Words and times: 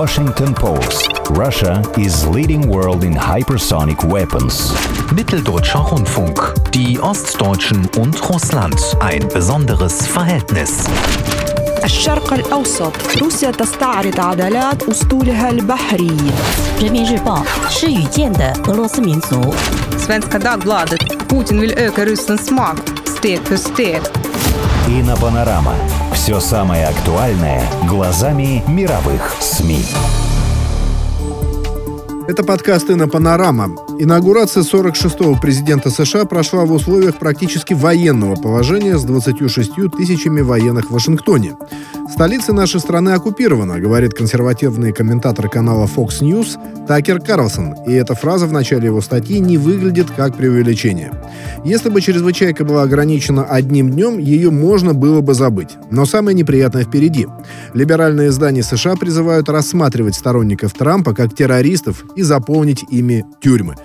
Washington 0.00 0.52
Post. 0.52 1.08
Russia 1.30 1.82
is 1.96 2.26
leading 2.26 2.68
world 2.68 3.02
in 3.02 3.14
hypersonic 3.14 4.04
weapons. 4.04 4.74
Mitteldeutscher 5.14 5.78
Rundfunk. 5.78 6.38
Die 6.74 7.00
Ostdeutschen 7.00 7.88
und 7.96 8.14
Russland. 8.28 8.78
Ein 9.00 9.26
besonderes 9.28 10.06
Verhältnis. 10.06 10.84
الشرق 11.84 12.32
الأوسط 12.32 12.92
روسيا 13.22 13.50
تستعرض 13.50 14.20
عضلات 14.20 14.82
أسطولها 14.82 15.50
البحري 15.50 16.16
Svenska 19.98 20.38
Dagbladet 20.38 21.28
Putin 21.28 21.60
vill 21.60 21.72
öka 21.78 22.04
Rysslands 22.04 22.50
makt 22.50 23.08
steg 23.08 23.40
för 23.40 23.56
steg. 23.56 24.00
Panorama 25.20 26.05
Все 26.26 26.40
самое 26.40 26.86
актуальное 26.86 27.62
глазами 27.86 28.60
мировых 28.66 29.36
СМИ. 29.38 29.84
Это 32.28 32.42
подкаст 32.42 32.90
«Инна 32.90 33.06
Панорама». 33.06 33.70
Инаугурация 34.00 34.64
46-го 34.64 35.38
президента 35.40 35.90
США 35.90 36.24
прошла 36.24 36.64
в 36.64 36.72
условиях 36.72 37.18
практически 37.18 37.72
военного 37.72 38.34
положения 38.34 38.98
с 38.98 39.04
26 39.04 39.70
тысячами 39.96 40.40
военных 40.40 40.90
в 40.90 40.94
Вашингтоне. 40.94 41.56
Столица 42.12 42.52
нашей 42.52 42.80
страны 42.80 43.10
оккупирована, 43.10 43.78
говорит 43.78 44.14
консервативный 44.14 44.92
комментатор 44.92 45.48
канала 45.48 45.86
Fox 45.86 46.20
News 46.20 46.58
Такер 46.86 47.20
Карлсон, 47.20 47.74
и 47.86 47.92
эта 47.92 48.14
фраза 48.14 48.46
в 48.46 48.52
начале 48.52 48.86
его 48.86 49.00
статьи 49.00 49.38
не 49.40 49.58
выглядит 49.58 50.06
как 50.16 50.36
преувеличение. 50.36 51.12
Если 51.64 51.88
бы 51.88 52.00
чрезвычайка 52.00 52.64
была 52.64 52.82
ограничена 52.82 53.44
одним 53.44 53.90
днем, 53.90 54.18
ее 54.18 54.50
можно 54.50 54.94
было 54.94 55.20
бы 55.20 55.34
забыть. 55.34 55.70
Но 55.90 56.06
самое 56.06 56.36
неприятное 56.36 56.84
впереди. 56.84 57.26
Либеральные 57.74 58.28
издания 58.28 58.62
США 58.62 58.94
призывают 58.96 59.48
рассматривать 59.48 60.14
сторонников 60.14 60.72
Трампа 60.74 61.12
как 61.12 61.34
террористов 61.34 62.04
и 62.16 62.22
заполнить 62.22 62.84
ими 62.90 63.24
тюрьмы. 63.40 63.76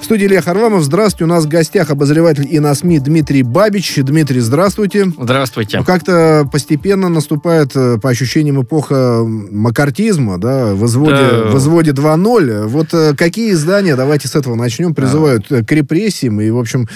В 0.00 0.04
студии 0.04 0.26
Илья 0.26 0.42
Харламов. 0.42 0.82
Здравствуйте. 0.84 1.24
У 1.24 1.28
нас 1.28 1.44
в 1.44 1.48
гостях 1.48 1.90
обозреватель 1.90 2.46
и 2.48 2.60
на 2.60 2.74
СМИ 2.74 3.00
Дмитрий 3.00 3.42
Бабич. 3.42 3.96
Дмитрий, 3.96 4.40
здравствуйте. 4.40 5.12
Здравствуйте. 5.18 5.78
Ну, 5.78 5.84
как-то 5.84 6.48
постепенно 6.50 7.08
наступает, 7.08 7.74
э, 7.74 7.98
по 7.98 8.10
ощущениям, 8.10 8.62
эпоха 8.62 9.22
макартизма, 9.24 10.38
да, 10.38 10.74
в 10.74 10.84
изводе, 10.86 11.16
Да. 11.16 11.44
в 11.50 11.58
изводе 11.58 11.92
2.0. 11.92 12.66
Вот 12.66 12.88
э, 12.92 13.14
какие 13.16 13.52
издания, 13.52 13.96
давайте 13.96 14.28
с 14.28 14.34
этого 14.36 14.54
начнем, 14.54 14.94
призывают 14.94 15.50
э, 15.50 15.64
к 15.64 15.72
репрессиям, 15.72 16.40
и, 16.40 16.50
в 16.50 16.58
общем, 16.58 16.88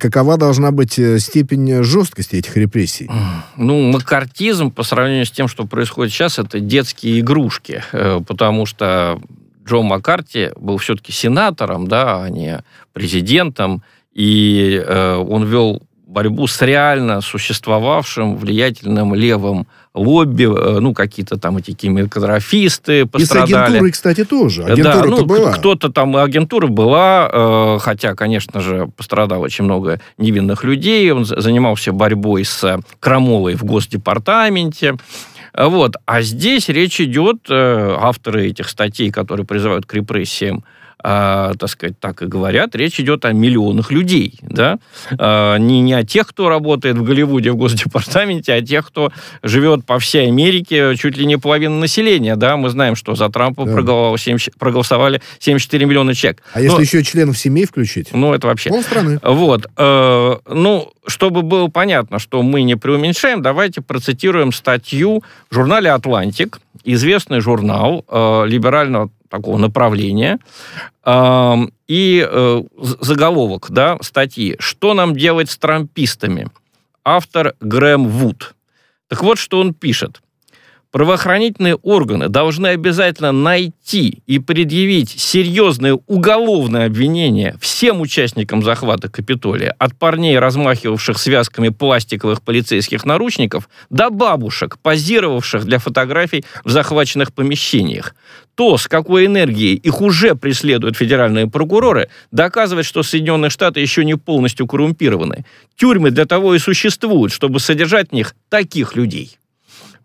какова 0.00 0.36
должна 0.36 0.70
быть 0.70 0.92
степень 1.18 1.82
жесткости 1.82 2.36
этих 2.36 2.56
репрессий? 2.56 3.10
Ну, 3.56 3.90
макартизм 3.92 4.70
по 4.70 4.82
сравнению 4.82 5.26
с 5.26 5.30
тем, 5.30 5.48
что 5.48 5.66
происходит 5.66 6.12
сейчас, 6.12 6.38
это 6.38 6.60
детские 6.60 7.20
игрушки, 7.20 7.82
потому 8.26 8.66
что 8.66 9.20
Джо 9.66 9.82
Маккарти 9.82 10.50
был 10.56 10.76
все-таки 10.78 11.12
сенатором, 11.12 11.86
да, 11.88 12.22
а 12.24 12.28
не 12.30 12.62
президентом, 12.92 13.82
и 14.12 14.82
э, 14.84 15.14
он 15.16 15.44
вел 15.44 15.82
борьбу 16.06 16.46
с 16.46 16.60
реально 16.60 17.22
существовавшим 17.22 18.36
влиятельным 18.36 19.14
левым 19.14 19.66
лобби, 19.94 20.44
э, 20.44 20.78
ну, 20.80 20.92
какие-то 20.94 21.38
там 21.38 21.56
эти 21.56 21.72
кинематографисты 21.72 23.00
И 23.00 23.04
с 23.04 23.08
пострадали. 23.08 23.54
агентурой, 23.54 23.92
кстати, 23.92 24.24
тоже. 24.24 24.62
Да, 24.64 24.72
Агентура-то 24.72 25.08
ну, 25.08 25.24
была. 25.24 25.52
кто-то 25.52 25.90
там, 25.90 26.16
агентура 26.16 26.66
была, 26.66 27.30
э, 27.32 27.78
хотя, 27.80 28.14
конечно 28.14 28.60
же, 28.60 28.88
пострадало 28.96 29.42
очень 29.44 29.64
много 29.64 30.00
невинных 30.18 30.64
людей. 30.64 31.10
Он 31.12 31.24
за- 31.24 31.40
занимался 31.40 31.92
борьбой 31.92 32.44
с 32.44 32.62
э, 32.64 32.78
крамолой 33.00 33.54
в 33.54 33.64
Госдепартаменте. 33.64 34.96
Э, 35.54 35.66
Вот. 35.66 35.96
А 36.06 36.22
здесь 36.22 36.68
речь 36.68 37.00
идет, 37.00 37.46
э, 37.50 37.96
авторы 37.98 38.48
этих 38.48 38.68
статей, 38.68 39.10
которые 39.10 39.46
призывают 39.46 39.86
к 39.86 39.94
репрессиям, 39.94 40.64
э, 41.02 41.52
так 41.58 41.68
сказать, 41.68 41.98
так 42.00 42.22
и 42.22 42.26
говорят, 42.26 42.74
речь 42.76 43.00
идет 43.00 43.24
о 43.24 43.32
миллионах 43.32 43.90
людей, 43.90 44.38
да, 44.42 44.78
Э, 45.18 45.56
не, 45.58 45.80
не 45.80 45.94
о 45.94 46.04
тех, 46.04 46.26
кто 46.26 46.48
работает 46.48 46.96
в 46.96 47.02
Голливуде, 47.04 47.50
в 47.52 47.56
Госдепартаменте, 47.56 48.52
а 48.54 48.56
о 48.56 48.62
тех, 48.62 48.86
кто 48.86 49.10
живет 49.42 49.84
по 49.84 49.98
всей 49.98 50.28
Америке, 50.28 50.94
чуть 50.96 51.16
ли 51.16 51.26
не 51.26 51.36
половина 51.38 51.78
населения, 51.78 52.36
да, 52.36 52.56
мы 52.56 52.68
знаем, 52.70 52.96
что 52.96 53.14
за 53.14 53.28
Трампа 53.28 53.64
Да. 53.64 53.72
проголосовало 53.72 54.18
70 54.18 54.56
проголосовали 54.58 55.20
74 55.38 55.84
миллиона 55.86 56.14
человек. 56.14 56.42
А 56.54 56.60
если 56.60 56.76
Ну, 56.76 56.80
еще 56.82 57.02
членов 57.04 57.38
семей 57.38 57.66
включить? 57.66 58.08
ну, 58.12 58.32
это 58.32 58.46
вообще... 58.46 58.70
Полстраны. 58.70 59.18
Вот. 59.22 59.66
э, 59.76 60.36
ну, 60.48 60.92
чтобы 61.06 61.42
было 61.42 61.68
понятно, 61.68 62.18
что 62.18 62.42
мы 62.42 62.62
не 62.62 62.76
преуменьшаем, 62.76 63.42
давайте 63.42 63.80
процитируем 63.80 64.52
статью 64.52 65.22
в 65.50 65.54
журнале 65.54 65.90
«Атлантик», 65.90 66.60
известный 66.84 67.40
журнал 67.40 68.04
э, 68.08 68.44
либерального 68.46 69.10
такого 69.32 69.56
направления, 69.56 70.38
и 71.04 72.28
э, 72.30 72.62
заголовок 73.00 73.70
да, 73.70 73.96
статьи 74.02 74.56
«Что 74.58 74.94
нам 74.94 75.16
делать 75.16 75.50
с 75.50 75.56
трампистами?» 75.56 76.48
Автор 77.04 77.54
Грэм 77.60 78.06
Вуд. 78.06 78.54
Так 79.08 79.22
вот, 79.22 79.38
что 79.38 79.58
он 79.58 79.74
пишет. 79.74 80.21
Правоохранительные 80.92 81.76
органы 81.76 82.28
должны 82.28 82.66
обязательно 82.66 83.32
найти 83.32 84.22
и 84.26 84.38
предъявить 84.38 85.08
серьезные 85.08 85.94
уголовные 86.06 86.84
обвинения 86.84 87.56
всем 87.62 88.02
участникам 88.02 88.62
захвата 88.62 89.08
Капитолия, 89.08 89.74
от 89.78 89.98
парней, 89.98 90.38
размахивавших 90.38 91.18
связками 91.18 91.70
пластиковых 91.70 92.42
полицейских 92.42 93.06
наручников, 93.06 93.70
до 93.88 94.10
бабушек, 94.10 94.76
позировавших 94.82 95.64
для 95.64 95.78
фотографий 95.78 96.44
в 96.62 96.68
захваченных 96.68 97.32
помещениях. 97.32 98.14
То, 98.54 98.76
с 98.76 98.86
какой 98.86 99.24
энергией 99.24 99.76
их 99.76 100.02
уже 100.02 100.34
преследуют 100.34 100.98
федеральные 100.98 101.46
прокуроры, 101.48 102.10
доказывает, 102.32 102.84
что 102.84 103.02
Соединенные 103.02 103.48
Штаты 103.48 103.80
еще 103.80 104.04
не 104.04 104.16
полностью 104.16 104.66
коррумпированы. 104.66 105.46
Тюрьмы 105.74 106.10
для 106.10 106.26
того 106.26 106.54
и 106.54 106.58
существуют, 106.58 107.32
чтобы 107.32 107.60
содержать 107.60 108.10
в 108.10 108.12
них 108.12 108.34
таких 108.50 108.94
людей. 108.94 109.38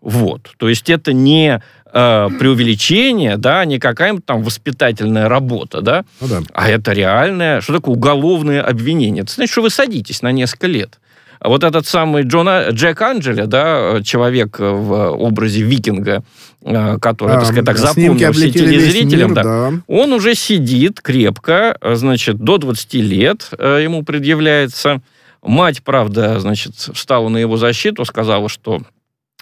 Вот. 0.00 0.50
То 0.58 0.68
есть 0.68 0.88
это 0.90 1.12
не 1.12 1.60
э, 1.92 2.28
преувеличение, 2.38 3.36
да, 3.36 3.64
не 3.64 3.78
какая-нибудь 3.78 4.24
там 4.24 4.42
воспитательная 4.42 5.28
работа, 5.28 5.80
да, 5.80 6.04
Ну 6.20 6.28
да. 6.28 6.42
а 6.52 6.68
это 6.68 6.92
реальное, 6.92 7.60
что 7.60 7.74
такое 7.74 7.94
уголовное 7.96 8.62
обвинение. 8.62 9.22
Это 9.22 9.32
значит, 9.32 9.52
что 9.52 9.62
вы 9.62 9.70
садитесь 9.70 10.22
на 10.22 10.32
несколько 10.32 10.66
лет. 10.66 10.98
А 11.40 11.48
вот 11.48 11.62
этот 11.62 11.86
самый 11.86 12.24
Джона, 12.24 12.70
Джек 12.70 13.00
Анджели, 13.00 13.44
да, 13.44 14.00
человек 14.02 14.58
в 14.58 15.10
образе 15.10 15.62
викинга, 15.62 16.24
э, 16.62 16.98
который, 17.00 17.34
так 17.34 17.44
сказать, 17.44 17.64
так 17.64 17.78
запомнился 17.78 18.50
телезрителям, 18.50 19.30
мир, 19.30 19.36
да, 19.36 19.70
да. 19.70 19.72
он 19.86 20.12
уже 20.12 20.34
сидит 20.34 21.00
крепко, 21.00 21.76
значит, 21.82 22.38
до 22.38 22.58
20 22.58 22.94
лет 22.94 23.50
э, 23.58 23.80
ему 23.82 24.04
предъявляется. 24.04 25.00
Мать, 25.40 25.84
правда, 25.84 26.40
значит, 26.40 26.74
встала 26.74 27.28
на 27.28 27.38
его 27.38 27.56
защиту, 27.56 28.04
сказала, 28.04 28.48
что 28.48 28.82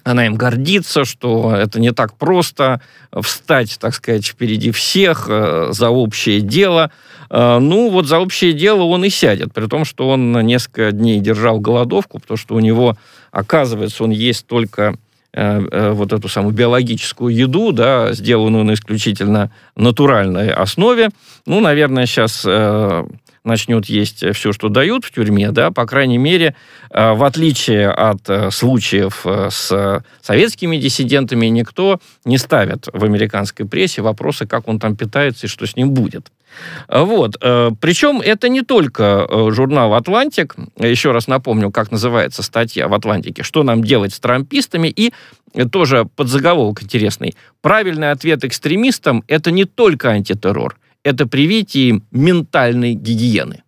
она 0.06 0.26
им 0.26 0.36
гордится, 0.36 1.04
что 1.04 1.52
это 1.52 1.80
не 1.80 1.92
так 1.92 2.14
просто 2.14 2.80
встать, 3.12 3.76
так 3.80 3.92
сказать, 3.92 4.24
впереди 4.24 4.70
всех 4.70 5.26
э, 5.28 5.68
за 5.72 5.90
общее 5.90 6.40
дело. 6.40 6.92
Э, 7.28 7.58
ну, 7.58 7.90
вот 7.90 8.06
за 8.06 8.20
общее 8.20 8.52
дело 8.52 8.84
он 8.84 9.04
и 9.04 9.10
сядет, 9.10 9.52
при 9.52 9.66
том, 9.66 9.84
что 9.84 10.08
он 10.08 10.32
несколько 10.46 10.92
дней 10.92 11.18
держал 11.18 11.58
голодовку, 11.58 12.20
потому 12.20 12.38
что 12.38 12.54
у 12.54 12.60
него, 12.60 12.96
оказывается, 13.32 14.04
он 14.04 14.10
есть 14.10 14.46
только 14.46 14.96
э, 15.32 15.90
вот 15.90 16.12
эту 16.12 16.28
самую 16.28 16.54
биологическую 16.54 17.34
еду, 17.34 17.72
да, 17.72 18.12
сделанную 18.12 18.62
на 18.62 18.74
исключительно 18.74 19.50
натуральной 19.74 20.52
основе. 20.52 21.08
Ну, 21.46 21.58
наверное, 21.58 22.06
сейчас 22.06 22.46
начнет 23.46 23.86
есть 23.86 24.24
все, 24.34 24.52
что 24.52 24.68
дают 24.68 25.04
в 25.04 25.12
тюрьме, 25.12 25.50
да, 25.52 25.70
по 25.70 25.86
крайней 25.86 26.18
мере, 26.18 26.54
э, 26.90 27.12
в 27.12 27.24
отличие 27.24 27.88
от 27.88 28.28
э, 28.28 28.50
случаев 28.50 29.22
э, 29.24 29.48
с 29.50 30.02
советскими 30.20 30.76
диссидентами, 30.76 31.46
никто 31.46 32.00
не 32.24 32.38
ставит 32.38 32.88
в 32.92 33.04
американской 33.04 33.66
прессе 33.66 34.02
вопросы, 34.02 34.46
как 34.46 34.68
он 34.68 34.78
там 34.78 34.96
питается 34.96 35.46
и 35.46 35.48
что 35.48 35.66
с 35.66 35.76
ним 35.76 35.92
будет. 35.92 36.30
Вот. 36.88 37.38
Причем 37.80 38.22
это 38.22 38.48
не 38.48 38.62
только 38.62 39.28
журнал 39.50 39.92
«Атлантик». 39.92 40.56
Еще 40.78 41.12
раз 41.12 41.26
напомню, 41.26 41.70
как 41.70 41.90
называется 41.90 42.42
статья 42.42 42.88
в 42.88 42.94
«Атлантике». 42.94 43.42
Что 43.42 43.62
нам 43.62 43.84
делать 43.84 44.14
с 44.14 44.20
трампистами? 44.20 44.88
И 44.88 45.12
тоже 45.70 46.06
подзаголовок 46.16 46.82
интересный. 46.82 47.34
Правильный 47.60 48.10
ответ 48.10 48.42
экстремистам– 48.44 49.22
это 49.28 49.50
не 49.50 49.64
только 49.64 50.10
антитеррор, 50.10 50.76
это 51.06 51.26
привитие 51.26 51.88
им 51.88 52.02
ментальной 52.10 52.94
гигиены. 52.94 53.62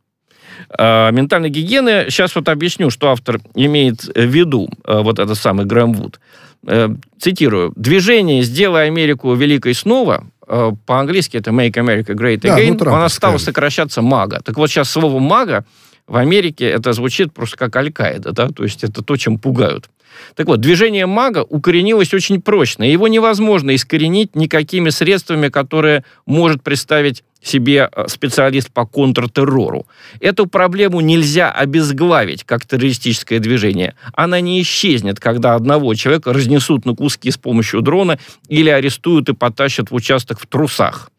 Э, 0.76 1.12
Ментальной 1.12 1.50
гигиены, 1.50 2.06
сейчас 2.10 2.34
вот 2.34 2.48
объясню, 2.48 2.90
что 2.90 3.10
автор 3.10 3.40
имеет 3.54 4.02
в 4.02 4.24
виду, 4.24 4.68
э, 4.84 5.00
вот 5.02 5.18
этот 5.18 5.38
самый 5.38 5.64
Грэм 5.64 5.92
Вуд. 5.92 6.20
Э, 6.66 6.88
Цитирую. 7.20 7.72
«Движение 7.76 8.42
«Сделай 8.42 8.88
Америку 8.88 9.32
великой 9.34 9.74
снова» 9.74 10.24
э, 10.48 10.72
по-английски 10.84 11.36
это 11.36 11.52
«Make 11.52 11.74
America 11.74 12.14
Great 12.14 12.40
Да, 12.40 12.56
ну, 12.56 12.62
Again», 12.62 12.76
трамповское. 12.76 13.08
стало 13.08 13.38
сокращаться 13.38 14.02
«МАГА». 14.02 14.40
Так 14.44 14.56
вот, 14.56 14.68
сейчас 14.68 14.90
слово 14.90 15.20
«МАГА» 15.20 15.64
в 16.08 16.16
Америке 16.16 16.66
это 16.66 16.92
звучит 16.92 17.32
просто 17.32 17.56
как 17.56 17.76
Аль-Каида, 17.76 18.32
да, 18.32 18.48
то 18.48 18.64
есть 18.64 18.82
это 18.82 19.02
то, 19.02 19.16
чем 19.16 19.38
пугают. 19.38 19.88
Так 20.34 20.46
вот, 20.46 20.60
движение 20.60 21.06
мага 21.06 21.44
укоренилось 21.48 22.12
очень 22.14 22.40
прочно. 22.40 22.82
Его 22.82 23.08
невозможно 23.08 23.74
искоренить 23.74 24.34
никакими 24.34 24.90
средствами, 24.90 25.48
которые 25.48 26.04
может 26.26 26.62
представить 26.62 27.22
себе 27.40 27.88
э, 27.92 28.08
специалист 28.08 28.72
по 28.72 28.84
контртеррору. 28.84 29.86
Эту 30.20 30.46
проблему 30.46 31.00
нельзя 31.00 31.52
обезглавить 31.52 32.42
как 32.44 32.66
террористическое 32.66 33.38
движение. 33.38 33.94
Она 34.12 34.40
не 34.40 34.60
исчезнет, 34.62 35.20
когда 35.20 35.54
одного 35.54 35.94
человека 35.94 36.32
разнесут 36.32 36.84
на 36.84 36.96
куски 36.96 37.30
с 37.30 37.36
помощью 37.36 37.82
дрона 37.82 38.18
или 38.48 38.70
арестуют 38.70 39.28
и 39.28 39.34
потащат 39.34 39.90
в 39.90 39.94
участок 39.94 40.40
в 40.40 40.46
трусах. 40.46 41.10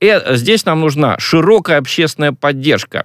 И 0.00 0.06
э, 0.06 0.36
здесь 0.36 0.64
нам 0.64 0.80
нужна 0.80 1.18
широкая 1.18 1.78
общественная 1.78 2.32
поддержка 2.32 3.04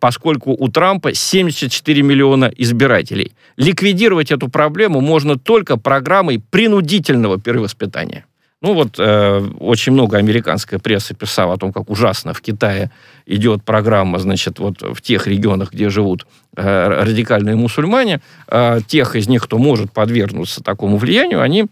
поскольку 0.00 0.52
у 0.52 0.68
Трампа 0.68 1.14
74 1.14 2.02
миллиона 2.02 2.50
избирателей. 2.56 3.32
Ликвидировать 3.56 4.30
эту 4.30 4.48
проблему 4.48 5.00
можно 5.00 5.38
только 5.38 5.76
программой 5.76 6.40
принудительного 6.50 7.40
перевоспитания. 7.40 8.24
Ну 8.64 8.72
вот 8.72 8.98
э, 8.98 9.46
очень 9.60 9.92
много 9.92 10.16
американская 10.16 10.78
пресса 10.78 11.14
писала 11.14 11.52
о 11.52 11.56
том, 11.58 11.70
как 11.70 11.90
ужасно 11.90 12.32
в 12.32 12.40
Китае 12.40 12.90
идет 13.26 13.62
программа, 13.62 14.18
значит, 14.18 14.58
вот 14.58 14.80
в 14.80 15.02
тех 15.02 15.26
регионах, 15.26 15.74
где 15.74 15.90
живут 15.90 16.26
э, 16.56 16.88
радикальные 16.88 17.56
мусульмане, 17.56 18.22
э, 18.48 18.80
тех 18.86 19.16
из 19.16 19.28
них, 19.28 19.44
кто 19.44 19.58
может 19.58 19.92
подвергнуться 19.92 20.62
такому 20.62 20.96
влиянию, 20.96 21.42
они 21.42 21.66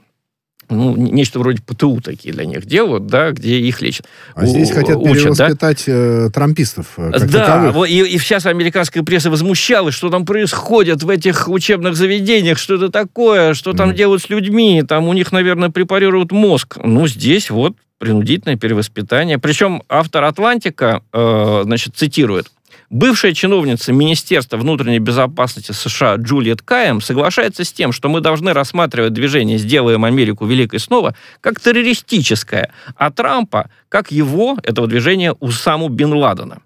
ну, 0.68 0.96
нечто 0.96 1.38
вроде 1.38 1.60
ПТУ 1.62 2.00
такие 2.00 2.32
для 2.32 2.44
них 2.44 2.64
делают, 2.66 3.06
да, 3.06 3.30
где 3.30 3.58
их 3.58 3.80
лечат. 3.82 4.06
А 4.34 4.46
здесь 4.46 4.70
хотят 4.70 4.96
учат, 4.96 5.22
перевоспитать 5.22 5.84
да? 5.86 5.92
э, 5.92 6.30
трампистов. 6.32 6.86
Э, 6.96 7.10
как 7.12 7.30
да, 7.30 7.72
и, 7.86 8.02
и 8.02 8.18
сейчас 8.18 8.46
американская 8.46 9.02
пресса 9.02 9.30
возмущалась, 9.30 9.94
что 9.94 10.10
там 10.10 10.24
происходит 10.24 11.02
в 11.02 11.08
этих 11.08 11.48
учебных 11.48 11.96
заведениях, 11.96 12.58
что 12.58 12.74
это 12.74 12.88
такое, 12.88 13.54
что 13.54 13.72
там 13.72 13.90
mm. 13.90 13.94
делают 13.94 14.22
с 14.22 14.30
людьми, 14.30 14.82
там 14.86 15.08
у 15.08 15.12
них, 15.12 15.32
наверное, 15.32 15.70
препарируют 15.70 16.32
мозг. 16.32 16.78
Ну, 16.82 17.06
здесь 17.06 17.50
вот 17.50 17.76
принудительное 17.98 18.56
перевоспитание. 18.56 19.38
Причем 19.38 19.82
автор 19.88 20.24
«Атлантика», 20.24 21.02
э, 21.12 21.60
значит, 21.64 21.94
цитирует– 21.96 22.50
Бывшая 22.92 23.32
чиновница 23.32 23.90
Министерства 23.90 24.58
внутренней 24.58 24.98
безопасности 24.98 25.72
США 25.72 26.16
Джулиет 26.16 26.60
Каем 26.60 27.00
соглашается 27.00 27.64
с 27.64 27.72
тем, 27.72 27.90
что 27.90 28.10
мы 28.10 28.20
должны 28.20 28.52
рассматривать 28.52 29.14
движение 29.14 29.56
«Сделаем 29.56 30.04
Америку 30.04 30.44
великой 30.44 30.78
снова» 30.78 31.16
как 31.40 31.58
террористическое, 31.58 32.70
а 32.96 33.10
Трампа 33.10 33.70
как 33.88 34.12
его, 34.12 34.58
этого 34.62 34.86
движения, 34.88 35.32
Усаму 35.32 35.88
Бен 35.88 36.12
Ладена. 36.12 36.60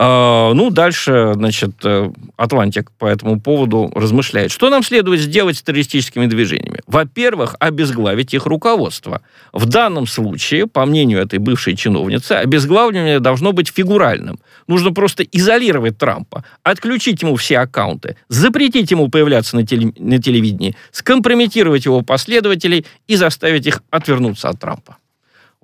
А, 0.00 0.52
ну, 0.54 0.70
дальше, 0.70 1.32
значит, 1.34 1.72
э, 1.82 2.12
Атлантик 2.36 2.92
по 2.92 3.06
этому 3.06 3.40
поводу 3.40 3.90
размышляет. 3.96 4.52
Что 4.52 4.70
нам 4.70 4.84
следует 4.84 5.18
сделать 5.18 5.56
с 5.56 5.62
террористическими 5.62 6.26
движениями? 6.26 6.82
Во-первых, 6.86 7.56
обезглавить 7.58 8.32
их 8.32 8.46
руководство. 8.46 9.22
В 9.52 9.66
данном 9.66 10.06
случае, 10.06 10.68
по 10.68 10.86
мнению 10.86 11.20
этой 11.20 11.40
бывшей 11.40 11.74
чиновницы, 11.74 12.32
обезглавливание 12.32 13.18
должно 13.18 13.52
быть 13.52 13.70
фигуральным. 13.70 14.38
Нужно 14.68 14.92
просто 14.92 15.24
изолировать 15.24 15.98
Трампа, 15.98 16.44
отключить 16.62 17.20
ему 17.22 17.34
все 17.34 17.58
аккаунты, 17.58 18.16
запретить 18.28 18.92
ему 18.92 19.08
появляться 19.08 19.56
на, 19.56 19.66
теле, 19.66 19.92
на 19.98 20.22
телевидении, 20.22 20.76
скомпрометировать 20.92 21.86
его 21.86 22.02
последователей 22.02 22.86
и 23.08 23.16
заставить 23.16 23.66
их 23.66 23.82
отвернуться 23.90 24.48
от 24.48 24.60
Трампа. 24.60 24.98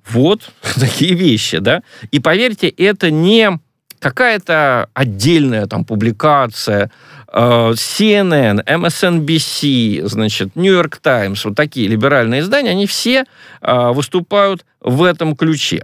Вот 0.09 0.51
такие 0.77 1.13
вещи, 1.13 1.59
да? 1.59 1.83
И 2.11 2.19
поверьте, 2.19 2.67
это 2.67 3.09
не 3.11 3.59
какая-то 4.05 4.87
отдельная 4.93 5.65
там 5.65 5.83
публикация, 5.83 6.91
э, 7.33 7.71
CNN, 7.71 8.63
MSNBC, 8.63 10.07
значит, 10.07 10.55
New 10.55 10.71
York 10.71 10.97
Times, 10.97 11.43
вот 11.43 11.55
такие 11.55 11.87
либеральные 11.87 12.41
издания, 12.41 12.69
они 12.69 12.85
все 12.85 13.25
э, 13.61 13.91
выступают 13.93 14.63
в 14.79 15.01
этом 15.01 15.35
ключе. 15.35 15.83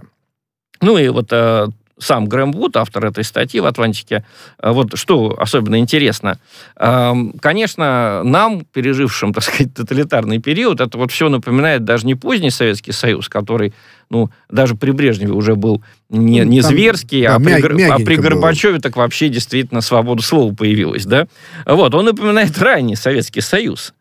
Ну 0.80 0.98
и 0.98 1.08
вот 1.08 1.32
э, 1.32 1.66
сам 2.02 2.26
Грэм 2.26 2.52
Вуд, 2.52 2.76
автор 2.76 3.06
этой 3.06 3.24
статьи 3.24 3.60
в 3.60 3.66
«Атлантике», 3.66 4.24
вот 4.58 4.98
что 4.98 5.36
особенно 5.38 5.78
интересно. 5.78 6.38
Конечно, 6.76 8.22
нам, 8.24 8.64
пережившим, 8.64 9.32
так 9.32 9.44
сказать, 9.44 9.74
тоталитарный 9.74 10.38
период, 10.38 10.80
это 10.80 10.98
вот 10.98 11.12
все 11.12 11.28
напоминает 11.28 11.84
даже 11.84 12.06
не 12.06 12.14
поздний 12.14 12.50
Советский 12.50 12.92
Союз, 12.92 13.28
который 13.28 13.72
ну, 14.12 14.30
даже 14.50 14.74
при 14.74 14.90
Брежневе 14.90 15.32
уже 15.32 15.56
был 15.56 15.82
не, 16.10 16.42
ну, 16.44 16.50
не 16.50 16.60
Там, 16.60 16.70
зверский, 16.70 17.26
да, 17.26 17.36
а, 17.36 17.40
при, 17.40 17.82
а 17.84 17.96
при 17.96 18.16
Горбачеве 18.16 18.74
было. 18.74 18.82
так 18.82 18.96
вообще 18.96 19.30
действительно 19.30 19.80
свобода 19.80 20.22
слова 20.22 20.54
появилась, 20.54 21.06
да? 21.06 21.26
Вот, 21.64 21.94
он 21.94 22.04
напоминает 22.04 22.58
ранний 22.58 22.94
Советский 22.94 23.40
Союз. 23.40 23.94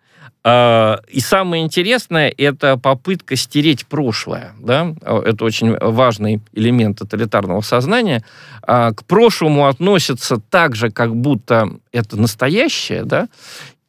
А, 0.44 1.00
и 1.08 1.20
самое 1.20 1.64
интересное– 1.64 2.34
это 2.38 2.78
попытка 2.78 3.36
стереть 3.36 3.86
прошлое. 3.86 4.54
Да? 4.60 4.94
Это 5.02 5.46
очень 5.46 5.78
важный 5.78 6.42
элемент 6.54 7.00
тоталитарного 7.00 7.62
сознания. 7.62 8.24
А, 8.64 8.92
к 8.94 9.06
прошлому 9.06 9.68
относятся 9.68 10.38
так 10.38 10.76
же, 10.76 10.90
как 10.90 11.16
будто 11.16 11.70
это 11.92 12.20
настоящее, 12.20 13.04
да? 13.04 13.28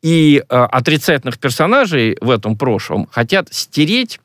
и 0.03 0.43
отрицательных 0.49 1.39
персонажей 1.39 2.19
в 2.21 2.29
этом 2.29 2.57
прошлом 2.57 3.07
хотят 3.13 3.47
стереть 3.53 4.19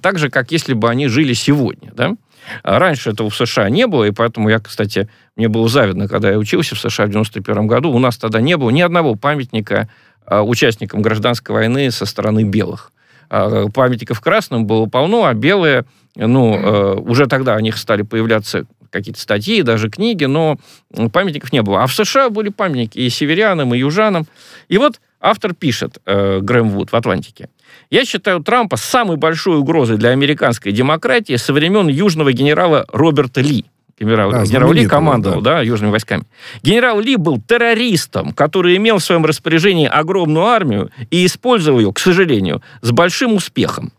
так 0.00 0.16
же, 0.16 0.30
как 0.30 0.52
если 0.52 0.74
бы 0.74 0.88
они 0.88 1.08
жили 1.08 1.32
сегодня, 1.32 1.92
да? 1.92 2.14
А 2.62 2.78
раньше 2.78 3.10
этого 3.10 3.30
в 3.30 3.36
США 3.36 3.68
не 3.70 3.86
было, 3.86 4.04
и 4.04 4.10
поэтому 4.10 4.48
я, 4.48 4.58
кстати, 4.58 5.08
мне 5.36 5.48
было 5.48 5.68
завидно, 5.68 6.08
когда 6.08 6.30
я 6.30 6.38
учился 6.38 6.74
в 6.74 6.80
США 6.80 7.06
в 7.06 7.10
91 7.10 7.66
году, 7.66 7.90
у 7.90 7.98
нас 7.98 8.16
тогда 8.16 8.40
не 8.40 8.56
было 8.56 8.70
ни 8.70 8.80
одного 8.80 9.14
памятника 9.14 9.88
а, 9.88 9.88
участникам 10.30 11.02
гражданской 11.02 11.54
войны 11.54 11.90
со 11.90 12.06
стороны 12.06 12.44
белых. 12.44 12.92
А, 13.30 13.68
памятников 13.68 14.20
красным 14.20 14.66
было 14.66 14.86
полно, 14.86 15.24
а 15.24 15.34
белые, 15.34 15.84
ну, 16.16 16.54
э, 16.54 16.94
уже 16.96 17.26
тогда 17.26 17.56
о 17.56 17.60
них 17.60 17.76
стали 17.76 18.02
появляться 18.02 18.66
какие-то 18.90 19.20
статьи, 19.20 19.62
даже 19.62 19.90
книги, 19.90 20.24
но 20.24 20.56
памятников 21.12 21.52
не 21.52 21.62
было. 21.62 21.82
А 21.82 21.86
в 21.88 21.92
США 21.92 22.30
были 22.30 22.50
памятники 22.50 22.98
и 22.98 23.10
северянам, 23.10 23.74
и 23.74 23.78
южанам. 23.78 24.26
И 24.68 24.78
вот 24.78 25.00
автор 25.20 25.52
пишет, 25.52 25.98
э, 26.06 26.38
Грэм 26.40 26.70
Вуд 26.70 26.92
в 26.92 26.96
«Атлантике», 26.96 27.48
я 27.90 28.04
считаю 28.04 28.40
Трампа 28.40 28.76
самой 28.76 29.16
большой 29.16 29.58
угрозой 29.58 29.96
для 29.96 30.10
американской 30.10 30.72
демократии 30.72 31.36
со 31.36 31.52
времен 31.52 31.88
южного 31.88 32.32
генерала 32.32 32.86
Роберта 32.92 33.40
Ли. 33.40 33.64
Генерал, 33.98 34.32
да, 34.32 34.44
генерал 34.44 34.72
Ли 34.72 34.86
командовал 34.86 35.40
да. 35.40 35.54
Да, 35.54 35.60
южными 35.60 35.90
войсками. 35.90 36.24
Генерал 36.62 37.00
Ли 37.00 37.16
был 37.16 37.40
террористом, 37.40 38.32
который 38.32 38.76
имел 38.76 38.98
в 38.98 39.04
своем 39.04 39.24
распоряжении 39.24 39.86
огромную 39.86 40.46
армию 40.46 40.90
и 41.10 41.24
использовал 41.24 41.78
ее, 41.78 41.92
к 41.92 41.98
сожалению, 41.98 42.62
с 42.82 42.90
большим 42.90 43.34
успехом. 43.34 43.92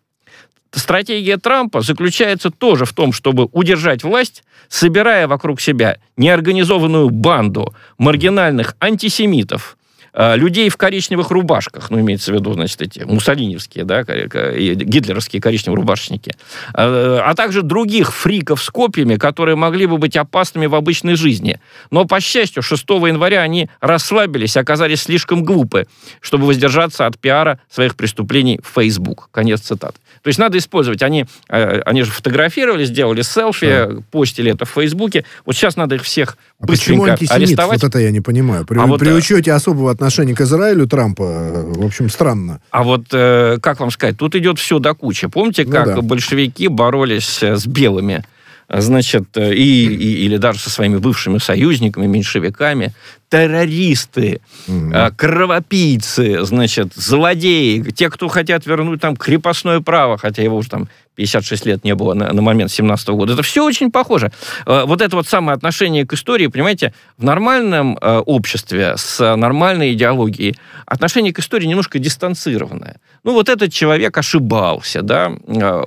Стратегия 0.71 1.37
Трампа 1.37 1.79
заключается 1.79 2.49
тоже 2.51 2.83
в 2.83 2.91
том, 2.91 3.13
чтобы 3.13 3.47
удержать 3.53 4.03
власть, 4.03 4.43
собирая 4.67 5.27
вокруг 5.27 5.61
себя 5.61 5.99
неорганизованную 6.17 7.09
банду 7.09 7.73
маргинальных 7.97 8.75
антисемитов, 8.81 9.77
людей 10.15 10.69
в 10.69 10.77
коричневых 10.77 11.29
рубашках, 11.29 11.89
ну, 11.89 11.99
имеется 11.99 12.31
в 12.31 12.35
виду, 12.35 12.53
значит, 12.53 12.81
эти 12.81 12.99
муссолиневские, 12.99 13.83
да, 13.83 14.03
гитлеровские 14.03 15.41
коричневые 15.41 15.77
рубашечники, 15.77 16.33
э, 16.73 17.19
а 17.21 17.33
также 17.35 17.61
других 17.61 18.13
фриков 18.13 18.63
с 18.63 18.69
копьями, 18.69 19.15
которые 19.15 19.55
могли 19.55 19.85
бы 19.85 19.97
быть 19.97 20.15
опасными 20.15 20.67
в 20.67 20.75
обычной 20.75 21.15
жизни. 21.15 21.59
Но, 21.91 22.05
по 22.05 22.21
счастью, 22.21 22.63
6 22.63 22.83
января 23.07 23.41
они 23.41 23.69
расслабились, 23.81 24.55
оказались 24.57 25.01
слишком 25.01 25.43
глупы, 25.43 25.87
чтобы 26.21 26.45
воздержаться 26.45 27.05
от 27.05 27.19
пиара 27.19 27.59
своих 27.69 27.95
преступлений 27.95 28.59
в 28.63 28.79
Facebook. 28.79 29.29
Конец 29.31 29.61
цитаты. 29.61 29.97
То 30.21 30.29
есть 30.29 30.39
надо 30.39 30.57
использовать. 30.57 31.03
Они, 31.03 31.25
э, 31.49 31.81
они 31.85 32.03
же 32.03 32.11
фотографировали, 32.11 32.85
сделали 32.85 33.21
селфи, 33.21 33.67
да. 33.67 33.89
постили 34.11 34.51
это 34.53 34.65
в 34.65 34.69
Фейсбуке. 34.69 35.25
Вот 35.45 35.55
сейчас 35.55 35.75
надо 35.75 35.95
их 35.95 36.03
всех 36.03 36.37
а 36.59 36.65
быстренько 36.65 37.13
арестовать. 37.29 37.81
Вот 37.81 37.89
это 37.89 37.99
я 37.99 38.11
не 38.11 38.21
понимаю. 38.21 38.65
При, 38.65 38.79
а 38.79 38.85
вот, 38.85 38.99
при 38.99 39.09
э, 39.09 39.13
учете 39.13 39.51
особого 39.51 39.91
отношения 39.91 40.04
к 40.33 40.41
Израилю 40.41 40.87
Трампа, 40.87 41.23
э, 41.23 41.73
в 41.75 41.85
общем, 41.85 42.09
странно. 42.09 42.61
А 42.71 42.83
вот, 42.83 43.07
как 43.09 43.79
вам 43.79 43.91
сказать, 43.91 44.17
тут 44.17 44.35
идет 44.35 44.59
все 44.59 44.79
до 44.79 44.93
кучи. 44.93 45.27
Помните, 45.27 45.63
ну 45.65 45.71
как 45.71 45.87
ну, 45.87 45.95
да. 45.95 46.01
большевики 46.01 46.67
боролись 46.67 47.41
с 47.41 47.65
белыми? 47.65 48.23
значит, 48.67 49.37
и, 49.37 49.85
и, 49.85 50.25
или 50.25 50.37
даже 50.37 50.59
со 50.59 50.71
своими 50.71 50.97
бывшими 50.97 51.37
союзниками, 51.37 52.07
меньшевиками, 52.07 52.93
террористы, 53.35 54.39
э, 54.67 55.11
кровопийцы, 55.11 56.45
значит, 56.45 56.93
злодеи, 56.95 57.81
те, 57.91 58.09
кто 58.09 58.27
хотят 58.27 58.65
вернуть 58.65 59.01
там 59.01 59.15
крепостное 59.15 59.81
право, 59.81 60.17
хотя 60.17 60.41
его 60.41 60.57
уже 60.57 60.69
там 60.69 60.87
56 61.15 61.65
лет 61.65 61.83
не 61.83 61.95
было 61.95 62.13
на, 62.13 62.31
на 62.33 62.41
момент 62.41 62.71
17 62.71 63.07
года. 63.09 63.33
Это 63.33 63.43
все 63.43 63.63
очень 63.63 63.91
похоже. 63.91 64.31
Э, 64.65 64.83
вот 64.85 65.01
это 65.01 65.15
вот 65.15 65.27
самое 65.27 65.55
отношение 65.55 66.05
к 66.05 66.13
истории, 66.13 66.47
понимаете, 66.47 66.93
в 67.17 67.23
нормальном 67.23 67.97
э, 68.01 68.17
обществе 68.25 68.95
с 68.97 69.35
нормальной 69.35 69.93
идеологией 69.93 70.57
отношение 70.85 71.33
к 71.33 71.39
истории 71.39 71.65
немножко 71.65 71.99
дистанцированное. 71.99 72.97
Ну, 73.23 73.33
вот 73.33 73.49
этот 73.49 73.73
человек 73.73 74.17
ошибался, 74.17 75.01
да, 75.01 75.31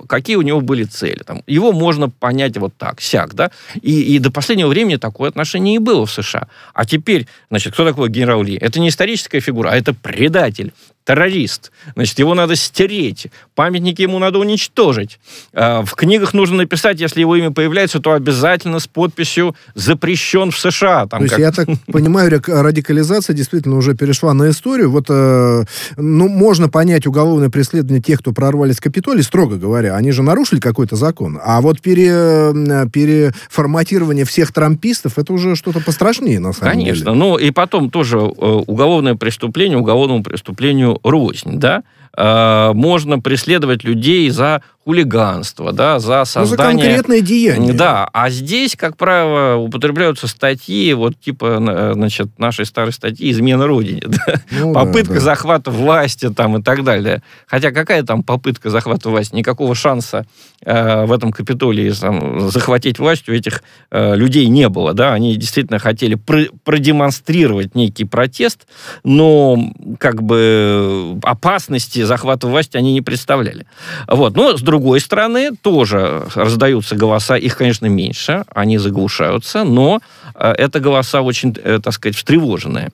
какие 0.09 0.37
у 0.37 0.43
него 0.43 0.61
были 0.61 0.83
цели. 0.85 1.23
Там, 1.25 1.43
его 1.47 1.73
можно 1.73 2.11
понять 2.11 2.57
вот 2.57 2.75
так, 2.77 3.01
сяк, 3.01 3.35
да, 3.35 3.53
и, 3.81 4.17
и 4.17 4.19
до 4.19 4.33
последнего 4.33 4.69
времени 4.69 4.97
такое 4.97 5.29
отношение 5.29 5.77
и 5.77 5.79
было 5.79 6.05
в 6.05 6.11
США. 6.11 6.49
А 6.75 6.85
теперь, 6.85 7.29
значит, 7.51 7.73
кто 7.73 7.85
такой 7.85 8.09
генерал 8.09 8.43
Ли? 8.43 8.57
Это 8.57 8.81
не 8.81 8.89
историческая 8.89 9.41
фигура, 9.41 9.71
а 9.71 9.77
это 9.77 9.95
предатель 9.95 10.73
террорист. 11.09 11.73
Значит, 11.95 12.19
его 12.19 12.35
надо 12.35 12.55
стереть, 12.55 13.29
памятники 13.55 14.03
ему 14.03 14.19
надо 14.19 14.39
уничтожить. 14.39 15.19
А, 15.55 15.83
в 15.83 15.95
книгах 15.95 16.35
нужно 16.35 16.59
написать, 16.59 17.01
если 17.01 17.21
его 17.21 17.35
имя 17.35 17.51
появляется, 17.51 17.99
то 17.99 18.13
обязательно 18.13 18.79
с 18.79 18.87
подписью 18.87 19.57
«Запрещен 19.75 20.51
в 20.51 20.59
США». 20.59 21.07
Там, 21.07 21.21
то 21.21 21.25
есть, 21.25 21.35
как... 21.35 21.41
я 21.41 21.51
так 21.51 21.67
понимаю, 21.91 22.31
радикализация 22.47 23.33
действительно 23.33 23.77
уже 23.77 23.95
перешла 23.95 24.35
на 24.35 24.51
историю. 24.51 24.91
Вот, 24.91 25.07
э, 25.09 25.65
ну, 25.97 26.29
можно 26.29 26.69
понять 26.69 27.07
уголовное 27.07 27.49
преследование 27.49 28.03
тех, 28.03 28.19
кто 28.19 28.33
прорвались 28.33 28.77
в 28.77 28.83
Капитолий, 28.83 29.23
строго 29.23 29.57
говоря. 29.57 29.97
Они 29.97 30.13
же 30.13 30.23
нарушили 30.23 30.61
какой-то 30.61 30.97
закон. 30.97 31.41
А 31.43 31.63
вот 31.63 31.81
пере, 31.81 32.53
переформатирование 32.93 34.27
всех 34.27 34.53
трампистов, 34.53 35.19
это 35.19 35.33
уже 35.33 35.57
что-то 35.57 35.81
пострашнее, 35.81 36.39
на 36.39 36.53
самом 36.53 36.73
Конечно. 36.73 36.95
деле. 36.95 37.05
Конечно. 37.07 37.15
Ну, 37.15 37.39
и 37.39 37.51
потом 37.51 37.89
тоже 37.89 38.19
э, 38.19 38.21
уголовное 38.21 39.15
преступление 39.15 39.79
уголовному 39.79 40.23
преступлению 40.23 40.98
рознь, 41.03 41.59
да, 41.59 41.83
э, 42.19 42.73
можно 42.75 43.21
преследовать 43.21 43.85
людей 43.85 44.29
за 44.31 44.63
хулиганство, 44.89 45.73
да, 45.73 45.99
за 45.99 46.25
создание... 46.25 46.73
Ну, 46.73 46.81
за 46.81 46.87
конкретное 46.87 47.21
деяние. 47.21 47.73
Да, 47.75 48.09
а 48.11 48.31
здесь, 48.31 48.75
как 48.75 48.97
правило, 48.97 49.57
употребляются 49.57 50.27
статьи, 50.27 50.95
вот 50.95 51.21
типа, 51.21 51.59
э, 51.61 51.93
значит, 51.93 52.39
нашей 52.39 52.65
старой 52.65 52.95
статьи 52.95 53.31
«Измена 53.31 53.67
Родине», 53.67 54.03
да? 54.07 54.41
ну, 54.51 54.73
попытка 54.73 55.15
да, 55.15 55.21
да. 55.21 55.25
захвата 55.27 55.71
власти 55.71 56.31
там 56.31 56.57
и 56.57 56.63
так 56.63 56.85
далее. 56.85 57.23
Хотя 57.47 57.71
какая 57.71 58.03
там 58.03 58.23
попытка 58.23 58.71
захвата 58.71 59.11
власти? 59.11 59.35
Никакого 59.35 59.75
шанса 59.75 60.27
э, 60.65 61.05
в 61.05 61.13
этом 61.13 61.33
Капитолии 61.33 61.91
там, 61.91 62.49
захватить 62.49 62.99
власть 62.99 63.29
у 63.29 63.33
этих 63.33 63.63
э, 63.91 64.17
людей 64.17 64.47
не 64.47 64.71
было, 64.71 64.95
да, 64.95 65.13
они 65.13 65.37
действительно 65.37 65.79
хотели 65.79 66.15
пр 66.15 66.49
продемонстрировать 66.65 67.75
некий 67.75 68.05
протест, 68.05 68.67
но 69.05 69.71
как 69.99 70.23
бы 70.23 71.19
опасности 71.23 72.08
захвата 72.09 72.49
власти 72.49 72.77
они 72.77 72.93
не 72.93 73.03
представляли. 73.03 73.67
Вот, 74.09 74.35
но 74.35 74.57
с 74.57 74.61
другой 74.61 74.89
другой 74.89 75.01
стороны, 75.01 75.51
тоже 75.63 76.23
раздаются 76.35 76.97
голоса, 76.97 77.37
их, 77.37 77.57
конечно, 77.59 77.87
меньше, 77.87 78.45
они 78.55 78.79
заглушаются, 78.79 79.65
но 79.65 80.01
э, 80.35 80.53
это 80.57 80.81
голоса 80.81 81.21
очень, 81.21 81.55
э, 81.63 81.79
так 81.83 81.93
сказать, 81.93 82.17
встревоженные. 82.17 82.89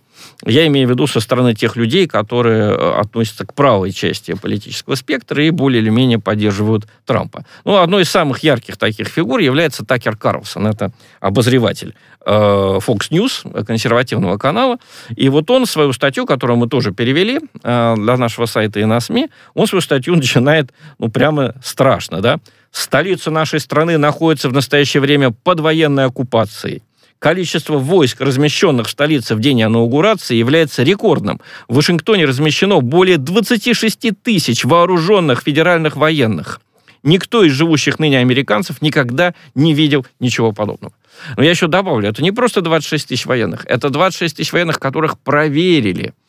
Я 0.44 0.66
имею 0.66 0.88
в 0.88 0.90
виду 0.90 1.06
со 1.06 1.20
стороны 1.20 1.54
тех 1.54 1.76
людей, 1.76 2.06
которые 2.06 2.72
э, 2.72 3.00
относятся 3.00 3.46
к 3.46 3.54
правой 3.54 3.92
части 3.92 4.34
политического 4.34 4.94
спектра 4.94 5.44
и 5.44 5.50
более 5.50 5.82
или 5.82 5.90
менее 5.90 6.18
поддерживают 6.18 6.86
Трампа. 7.06 7.44
Ну, 7.64 7.76
одной 7.76 8.02
из 8.02 8.10
самых 8.10 8.40
ярких 8.40 8.76
таких 8.76 9.08
фигур 9.08 9.40
является 9.40 9.84
Такер 9.84 10.16
Карлсон. 10.16 10.66
Это 10.66 10.92
обозреватель 11.20 11.94
Fox 12.26 13.10
News, 13.10 13.64
консервативного 13.64 14.38
канала. 14.38 14.78
И 15.14 15.28
вот 15.28 15.50
он 15.50 15.66
свою 15.66 15.92
статью, 15.92 16.26
которую 16.26 16.56
мы 16.56 16.68
тоже 16.68 16.92
перевели 16.92 17.40
для 17.62 18.16
нашего 18.16 18.46
сайта 18.46 18.80
и 18.80 18.84
на 18.84 19.00
СМИ, 19.00 19.28
он 19.52 19.66
свою 19.66 19.82
статью 19.82 20.16
начинает, 20.16 20.72
ну, 20.98 21.08
прямо 21.10 21.54
страшно, 21.62 22.20
да? 22.20 22.40
Столица 22.70 23.30
нашей 23.30 23.60
страны 23.60 23.98
находится 23.98 24.48
в 24.48 24.52
настоящее 24.52 25.00
время 25.00 25.30
под 25.30 25.60
военной 25.60 26.06
оккупацией. 26.06 26.82
Количество 27.24 27.78
войск, 27.78 28.20
размещенных 28.20 28.86
в 28.86 28.90
столице 28.90 29.34
в 29.34 29.40
день 29.40 29.62
инаугурации, 29.62 30.34
является 30.34 30.82
рекордным. 30.82 31.40
В 31.68 31.76
Вашингтоне 31.76 32.26
размещено 32.26 32.82
более 32.82 33.16
26 33.16 34.22
тысяч 34.22 34.62
вооруженных 34.62 35.40
федеральных 35.40 35.96
военных. 35.96 36.60
Никто 37.02 37.42
из 37.42 37.52
живущих 37.52 37.98
ныне 37.98 38.18
американцев 38.18 38.82
никогда 38.82 39.32
не 39.54 39.72
видел 39.72 40.04
ничего 40.20 40.52
подобного. 40.52 40.92
Но 41.38 41.42
я 41.42 41.48
еще 41.48 41.66
добавлю, 41.66 42.10
это 42.10 42.22
не 42.22 42.30
просто 42.30 42.60
26 42.60 43.08
тысяч 43.08 43.24
военных, 43.24 43.64
это 43.64 43.88
26 43.88 44.36
тысяч 44.36 44.52
военных, 44.52 44.78
которых 44.78 45.18
проверили– 45.18 46.12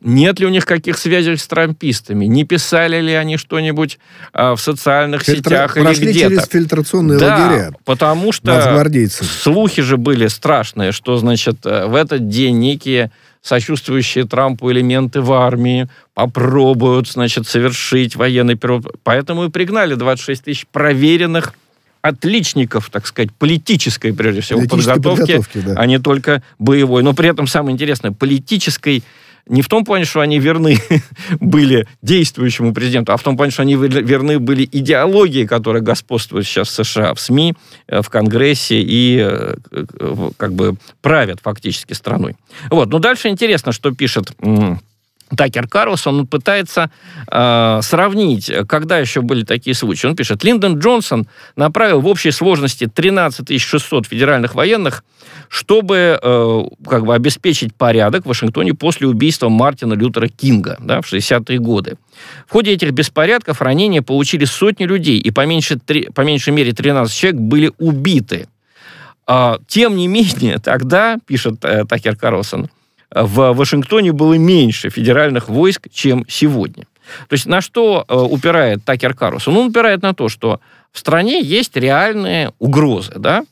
нет 0.00 0.40
ли 0.40 0.46
у 0.46 0.48
них 0.48 0.64
каких 0.64 0.96
связей 0.96 1.36
с 1.36 1.46
трампистами? 1.46 2.24
Не 2.24 2.44
писали 2.44 3.00
ли 3.00 3.12
они 3.12 3.36
что-нибудь 3.36 3.98
а, 4.32 4.54
в 4.54 4.60
социальных 4.60 5.22
Фильтра... 5.22 5.50
сетях 5.50 5.76
или 5.76 5.84
Прошли 5.84 6.10
где-то? 6.10 6.28
через 6.30 6.48
фильтрационные 6.48 7.18
да, 7.18 7.36
лагеря. 7.36 7.72
потому 7.84 8.32
что 8.32 8.84
слухи 9.10 9.82
же 9.82 9.96
были 9.98 10.26
страшные, 10.28 10.92
что, 10.92 11.16
значит, 11.16 11.66
э, 11.66 11.86
в 11.86 11.94
этот 11.94 12.28
день 12.28 12.58
некие 12.58 13.10
сочувствующие 13.42 14.24
Трампу 14.24 14.70
элементы 14.70 15.20
в 15.20 15.32
армии 15.32 15.88
попробуют, 16.14 17.08
значит, 17.08 17.46
совершить 17.46 18.16
военный 18.16 18.54
период. 18.54 18.96
Поэтому 19.02 19.44
и 19.44 19.50
пригнали 19.50 19.94
26 19.94 20.44
тысяч 20.44 20.66
проверенных 20.66 21.54
отличников, 22.02 22.90
так 22.90 23.06
сказать, 23.06 23.30
политической, 23.32 24.12
прежде 24.12 24.40
всего, 24.40 24.60
подготовки, 24.60 25.20
подготовки 25.20 25.58
да. 25.60 25.74
а 25.76 25.86
не 25.86 25.98
только 25.98 26.42
боевой. 26.58 27.02
Но 27.02 27.12
при 27.12 27.28
этом 27.28 27.46
самое 27.46 27.74
интересное, 27.74 28.12
политической 28.12 29.04
не 29.50 29.62
в 29.62 29.68
том 29.68 29.84
плане, 29.84 30.04
что 30.04 30.20
они 30.20 30.38
верны 30.38 30.78
были 31.40 31.86
действующему 32.02 32.72
президенту, 32.72 33.12
а 33.12 33.16
в 33.16 33.22
том 33.22 33.36
плане, 33.36 33.52
что 33.52 33.62
они 33.62 33.74
верны 33.74 34.38
были 34.38 34.68
идеологии, 34.70 35.44
которая 35.44 35.82
господствует 35.82 36.46
сейчас 36.46 36.68
в 36.68 36.84
США, 36.84 37.14
в 37.14 37.20
СМИ, 37.20 37.54
э, 37.88 38.00
в 38.00 38.08
Конгрессе 38.08 38.80
и 38.80 39.18
э, 39.20 39.54
как 40.36 40.52
бы 40.54 40.76
правят 41.02 41.40
фактически 41.42 41.92
страной. 41.94 42.36
Вот. 42.70 42.90
Но 42.90 42.98
дальше 43.00 43.28
интересно, 43.28 43.72
что 43.72 43.90
пишет 43.90 44.32
Такер 45.36 45.68
Карлсон, 45.68 46.20
он 46.20 46.26
пытается 46.26 46.90
э, 47.30 47.80
сравнить, 47.82 48.50
когда 48.68 48.98
еще 48.98 49.20
были 49.20 49.44
такие 49.44 49.74
случаи. 49.74 50.06
Он 50.06 50.16
пишет, 50.16 50.42
Линдон 50.42 50.78
Джонсон 50.78 51.28
направил 51.56 52.00
в 52.00 52.06
общей 52.06 52.32
сложности 52.32 52.86
13 52.86 53.60
600 53.60 54.06
федеральных 54.06 54.54
военных, 54.54 55.04
чтобы 55.48 56.18
э, 56.20 56.62
как 56.86 57.06
бы 57.06 57.14
обеспечить 57.14 57.74
порядок 57.74 58.24
в 58.24 58.28
Вашингтоне 58.28 58.74
после 58.74 59.06
убийства 59.06 59.48
Мартина 59.48 59.94
Лютера 59.94 60.28
Кинга 60.28 60.76
да, 60.80 61.00
в 61.00 61.12
60-е 61.12 61.58
годы. 61.58 61.96
В 62.46 62.52
ходе 62.52 62.72
этих 62.72 62.90
беспорядков 62.92 63.62
ранения 63.62 64.02
получили 64.02 64.44
сотни 64.44 64.84
людей, 64.84 65.18
и 65.18 65.30
по 65.30 65.46
меньшей, 65.46 65.78
по 66.14 66.22
меньшей 66.22 66.52
мере 66.52 66.72
13 66.72 67.14
человек 67.14 67.40
были 67.40 67.72
убиты. 67.78 68.48
Э, 69.28 69.58
тем 69.68 69.96
не 69.96 70.08
менее, 70.08 70.58
тогда, 70.62 71.18
пишет 71.24 71.64
э, 71.64 71.84
Такер 71.84 72.16
Карлсон, 72.16 72.68
в 73.14 73.52
Вашингтоне 73.52 74.12
было 74.12 74.34
меньше 74.34 74.90
федеральных 74.90 75.48
войск, 75.48 75.88
чем 75.92 76.24
сегодня. 76.28 76.84
То 77.28 77.34
есть 77.34 77.46
на 77.46 77.60
что 77.60 78.04
э, 78.08 78.14
упирает 78.14 78.84
Такер 78.84 79.14
Карлсон? 79.14 79.56
Он 79.56 79.66
упирает 79.66 80.02
на 80.02 80.14
то, 80.14 80.28
что 80.28 80.60
в 80.92 80.98
стране 80.98 81.42
есть 81.42 81.76
реальные 81.76 82.52
угрозы, 82.58 83.12
да, 83.16 83.44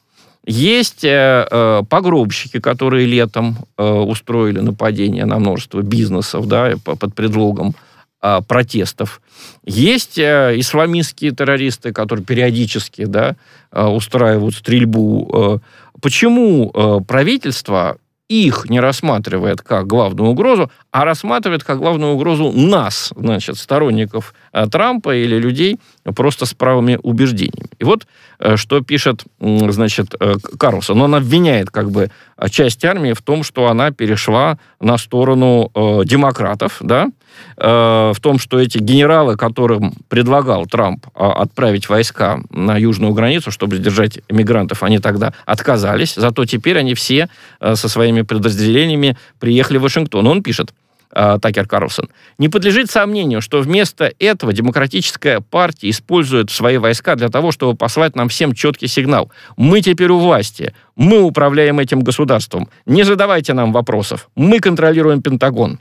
есть 0.46 1.04
э, 1.04 1.46
э, 1.50 1.82
погробщики, 1.88 2.58
которые 2.58 3.06
летом 3.06 3.58
э, 3.76 3.84
устроили 3.84 4.60
нападение 4.60 5.26
на 5.26 5.38
множество 5.38 5.82
бизнесов, 5.82 6.46
да, 6.46 6.72
под 6.84 7.14
предлогом 7.14 7.74
э, 8.22 8.40
протестов. 8.48 9.20
Есть 9.66 10.18
э, 10.18 10.54
исламистские 10.56 11.32
террористы, 11.32 11.92
которые 11.92 12.24
периодически, 12.24 13.04
да, 13.04 13.36
э, 13.72 13.84
устраивают 13.84 14.54
стрельбу. 14.54 15.60
Э, 15.62 15.98
почему 16.00 16.70
э, 16.72 17.00
правительство 17.06 17.98
их 18.28 18.68
не 18.68 18.78
рассматривает 18.80 19.62
как 19.62 19.86
главную 19.86 20.30
угрозу, 20.30 20.70
а 20.90 21.04
рассматривает 21.04 21.64
как 21.64 21.78
главную 21.78 22.12
угрозу 22.12 22.52
нас, 22.52 23.12
значит, 23.16 23.56
сторонников 23.56 24.34
э, 24.52 24.66
Трампа 24.66 25.16
или 25.16 25.38
людей 25.38 25.78
просто 26.14 26.44
с 26.44 26.54
правыми 26.54 26.98
убеждениями. 27.02 27.70
И 27.78 27.84
вот 27.84 28.06
э, 28.38 28.56
что 28.56 28.82
пишет, 28.82 29.24
значит, 29.40 30.14
э, 30.20 30.34
Карлсон. 30.58 31.00
Он 31.00 31.14
обвиняет 31.14 31.70
как 31.70 31.90
бы 31.90 32.10
часть 32.50 32.84
армии 32.84 33.14
в 33.14 33.22
том, 33.22 33.42
что 33.42 33.68
она 33.68 33.90
перешла 33.90 34.58
на 34.80 34.98
сторону 34.98 35.70
демократов, 36.04 36.76
да, 36.80 37.08
в 37.56 38.16
том, 38.20 38.38
что 38.38 38.58
эти 38.60 38.78
генералы, 38.78 39.36
которым 39.36 39.94
предлагал 40.08 40.66
Трамп 40.66 41.06
отправить 41.14 41.88
войска 41.88 42.40
на 42.50 42.76
южную 42.76 43.12
границу, 43.12 43.50
чтобы 43.50 43.76
сдержать 43.76 44.20
иммигрантов, 44.28 44.82
они 44.82 44.98
тогда 44.98 45.32
отказались. 45.46 46.14
Зато 46.14 46.44
теперь 46.44 46.78
они 46.78 46.94
все 46.94 47.28
со 47.60 47.88
своими 47.88 48.22
подразделениями 48.22 49.16
приехали 49.40 49.78
в 49.78 49.82
Вашингтон. 49.82 50.26
Он 50.26 50.42
пишет, 50.42 50.72
э, 51.12 51.38
Такер 51.40 51.66
Карлсон. 51.66 52.08
Не 52.38 52.48
подлежит 52.48 52.90
сомнению, 52.90 53.40
что 53.40 53.60
вместо 53.60 54.12
этого 54.18 54.52
демократическая 54.52 55.40
партия 55.40 55.90
использует 55.90 56.50
свои 56.50 56.76
войска 56.78 57.16
для 57.16 57.28
того, 57.28 57.50
чтобы 57.52 57.74
послать 57.76 58.14
нам 58.16 58.28
всем 58.28 58.52
четкий 58.54 58.88
сигнал. 58.88 59.30
Мы 59.56 59.80
теперь 59.80 60.10
у 60.10 60.18
власти, 60.18 60.74
мы 60.96 61.22
управляем 61.22 61.78
этим 61.78 62.00
государством. 62.00 62.68
Не 62.86 63.04
задавайте 63.04 63.54
нам 63.54 63.72
вопросов. 63.72 64.28
Мы 64.36 64.60
контролируем 64.60 65.22
Пентагон. 65.22 65.78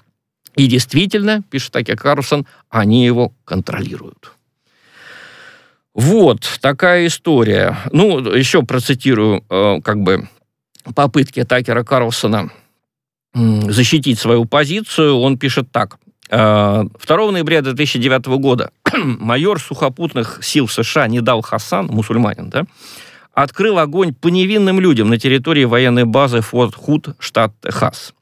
И 0.57 0.67
действительно, 0.67 1.43
пишет 1.43 1.71
Такер 1.71 1.95
Карлсон, 1.95 2.45
они 2.69 3.05
его 3.05 3.31
контролируют. 3.45 4.33
Вот 5.93 6.41
такая 6.61 7.07
история. 7.07 7.77
Ну, 7.91 8.19
еще 8.33 8.63
процитирую, 8.63 9.43
э, 9.49 9.81
как 9.83 10.01
бы, 10.01 10.27
попытки 10.95 11.43
Такера 11.43 11.83
Карлсона 11.83 12.49
защитить 13.33 14.19
свою 14.19 14.45
позицию. 14.45 15.17
Он 15.19 15.37
пишет 15.37 15.71
так. 15.71 15.97
2 16.29 16.37
э, 16.37 17.31
ноября 17.31 17.61
2009 17.61 18.25
года 18.39 18.71
майор 18.95 19.61
сухопутных 19.61 20.39
сил 20.41 20.67
США 20.67 21.07
Недал 21.07 21.41
Хасан, 21.41 21.85
мусульманин, 21.87 22.49
да, 22.49 22.65
открыл 23.33 23.77
огонь 23.77 24.13
по 24.13 24.27
невинным 24.27 24.79
людям 24.79 25.09
на 25.09 25.19
территории 25.19 25.65
военной 25.65 26.05
базы 26.05 26.41
Форт 26.41 26.75
Худ, 26.75 27.09
штат 27.19 27.53
Техас. 27.61 28.13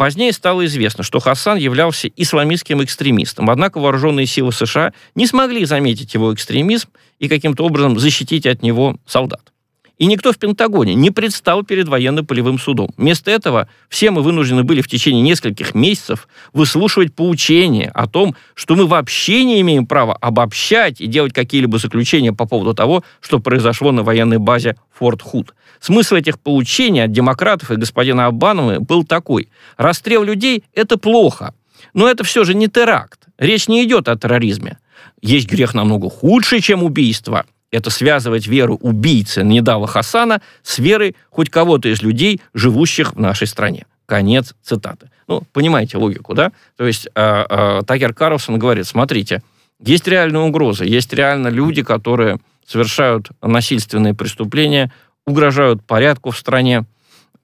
Позднее 0.00 0.32
стало 0.32 0.64
известно, 0.64 1.04
что 1.04 1.20
Хасан 1.20 1.58
являлся 1.58 2.08
исламистским 2.16 2.82
экстремистом, 2.82 3.50
однако 3.50 3.80
вооруженные 3.80 4.24
силы 4.24 4.50
США 4.50 4.94
не 5.14 5.26
смогли 5.26 5.66
заметить 5.66 6.14
его 6.14 6.32
экстремизм 6.32 6.88
и 7.18 7.28
каким-то 7.28 7.66
образом 7.66 7.98
защитить 7.98 8.46
от 8.46 8.62
него 8.62 8.96
солдат. 9.04 9.52
И 10.00 10.06
никто 10.06 10.32
в 10.32 10.38
Пентагоне 10.38 10.94
не 10.94 11.10
предстал 11.10 11.62
перед 11.62 11.86
военно-полевым 11.86 12.58
судом. 12.58 12.88
Вместо 12.96 13.30
этого 13.30 13.68
все 13.90 14.10
мы 14.10 14.22
вынуждены 14.22 14.64
были 14.64 14.80
в 14.80 14.88
течение 14.88 15.20
нескольких 15.20 15.74
месяцев 15.74 16.26
выслушивать 16.54 17.14
поучения 17.14 17.90
о 17.92 18.08
том, 18.08 18.34
что 18.54 18.76
мы 18.76 18.86
вообще 18.86 19.44
не 19.44 19.60
имеем 19.60 19.86
права 19.86 20.16
обобщать 20.16 21.02
и 21.02 21.06
делать 21.06 21.34
какие-либо 21.34 21.76
заключения 21.76 22.32
по 22.32 22.46
поводу 22.46 22.72
того, 22.72 23.04
что 23.20 23.40
произошло 23.40 23.92
на 23.92 24.02
военной 24.02 24.38
базе 24.38 24.76
Форт 24.94 25.20
Худ. 25.20 25.54
Смысл 25.80 26.14
этих 26.14 26.40
поучений 26.40 27.04
от 27.04 27.12
демократов 27.12 27.70
и 27.70 27.76
господина 27.76 28.24
Обамы 28.24 28.80
был 28.80 29.04
такой. 29.04 29.50
Расстрел 29.76 30.22
людей– 30.24 30.64
это 30.74 30.96
плохо, 30.96 31.52
но 31.92 32.08
это 32.08 32.24
все 32.24 32.44
же 32.44 32.54
не 32.54 32.68
теракт. 32.68 33.26
Речь 33.36 33.68
не 33.68 33.84
идет 33.84 34.08
о 34.08 34.16
терроризме. 34.16 34.78
Есть 35.20 35.50
грех 35.50 35.74
намного 35.74 36.08
худший, 36.08 36.62
чем 36.62 36.82
убийство. 36.82 37.44
Это 37.70 37.90
связывать 37.90 38.46
веру 38.46 38.76
убийцы 38.76 39.42
Недава 39.42 39.86
Хасана 39.86 40.40
с 40.62 40.78
верой 40.78 41.14
хоть 41.30 41.50
кого-то 41.50 41.88
из 41.88 42.02
людей, 42.02 42.40
живущих 42.52 43.14
в 43.14 43.20
нашей 43.20 43.46
стране. 43.46 43.86
Конец 44.06 44.54
цитаты. 44.62 45.10
Ну, 45.28 45.42
понимаете 45.52 45.96
логику, 45.96 46.34
да? 46.34 46.50
То 46.76 46.86
есть 46.86 47.06
э, 47.14 47.44
э, 47.48 47.82
Такер 47.86 48.12
Карлсон 48.12 48.58
говорит, 48.58 48.86
смотрите, 48.86 49.42
есть 49.78 50.08
реальная 50.08 50.40
угроза, 50.40 50.84
есть 50.84 51.12
реально 51.12 51.48
люди, 51.48 51.82
которые 51.82 52.38
совершают 52.66 53.28
насильственные 53.40 54.14
преступления, 54.14 54.92
угрожают 55.26 55.84
порядку 55.84 56.30
в 56.30 56.38
стране, 56.38 56.84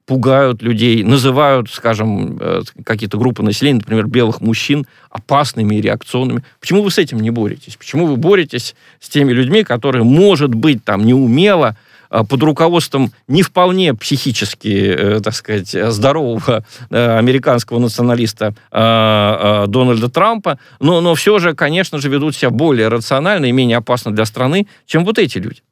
пугают 0.06 0.62
людей, 0.62 1.02
называют, 1.02 1.68
скажем, 1.68 2.38
э, 2.40 2.62
какие-то 2.84 3.18
группы 3.18 3.42
населения, 3.42 3.78
например, 3.78 4.06
белых 4.06 4.40
мужчин, 4.40 4.86
опасными 5.10 5.74
и 5.74 5.80
реакционными. 5.80 6.44
Почему 6.60 6.82
вы 6.82 6.90
с 6.92 6.98
этим 6.98 7.20
не 7.20 7.30
боретесь? 7.30 7.76
Почему 7.76 8.06
вы 8.06 8.16
боретесь 8.16 8.76
с 9.00 9.08
теми 9.08 9.32
людьми, 9.32 9.64
которые, 9.64 10.04
может 10.04 10.54
быть, 10.54 10.84
там 10.84 11.04
неумело, 11.04 11.76
э, 12.08 12.22
под 12.22 12.40
руководством 12.44 13.10
не 13.26 13.42
вполне 13.42 13.94
психически, 13.94 14.68
э, 14.68 15.20
так 15.20 15.34
сказать, 15.34 15.70
здорового 15.92 16.64
американского 16.90 17.80
националиста 17.80 18.54
Дональда 18.70 20.08
Трампа, 20.08 20.60
но, 20.78 21.00
но 21.00 21.16
все 21.16 21.38
же, 21.40 21.54
конечно 21.54 21.98
же, 21.98 22.08
ведут 22.08 22.36
себя 22.36 22.50
более 22.50 22.88
рационально 22.88 23.46
и 23.46 23.52
менее 23.52 23.78
опасно 23.78 24.14
для 24.14 24.24
страны, 24.24 24.68
чем 24.86 25.04
вот 25.04 25.18
эти 25.18 25.38
люди. 25.38 25.62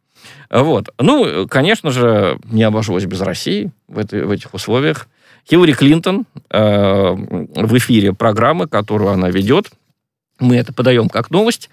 Вот. 0.55 0.89
Ну, 1.01 1.49
конечно 1.49 1.91
же, 1.91 2.39
не 2.45 2.63
обошлось 2.63 3.05
без 3.07 3.21
России 3.21 3.73
в, 3.89 3.99
этой, 3.99 4.25
в 4.25 4.31
этих 4.31 4.55
условиях. 4.55 5.09
Хиллари 5.51 5.73
Клинтон 5.73 6.27
э, 6.49 7.11
в 7.11 7.77
эфире 7.77 8.13
программы, 8.13 8.69
которую 8.69 9.11
она 9.11 9.31
ведет, 9.31 9.71
мы 10.39 10.57
это 10.57 10.73
подаем 10.73 11.09
как 11.09 11.31
новость, 11.31 11.71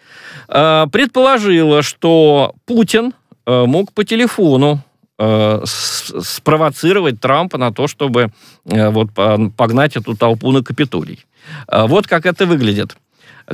э, 0.47 0.87
предположила, 0.91 1.83
что 1.83 2.55
Путин 2.65 3.13
э, 3.45 3.65
мог 3.65 3.93
по 3.93 4.03
телефону 4.03 4.79
э, 5.19 5.61
спровоцировать 5.63 7.21
Трампа 7.21 7.59
на 7.59 7.71
то, 7.71 7.87
чтобы 7.87 8.31
э, 8.65 8.89
вот, 8.89 9.11
погнать 9.55 9.95
эту 9.95 10.17
толпу 10.17 10.51
на 10.51 10.63
Капитолий. 10.63 11.23
Э, 11.67 11.85
вот 11.85 12.07
как 12.07 12.25
это 12.25 12.47
выглядит. 12.47 12.97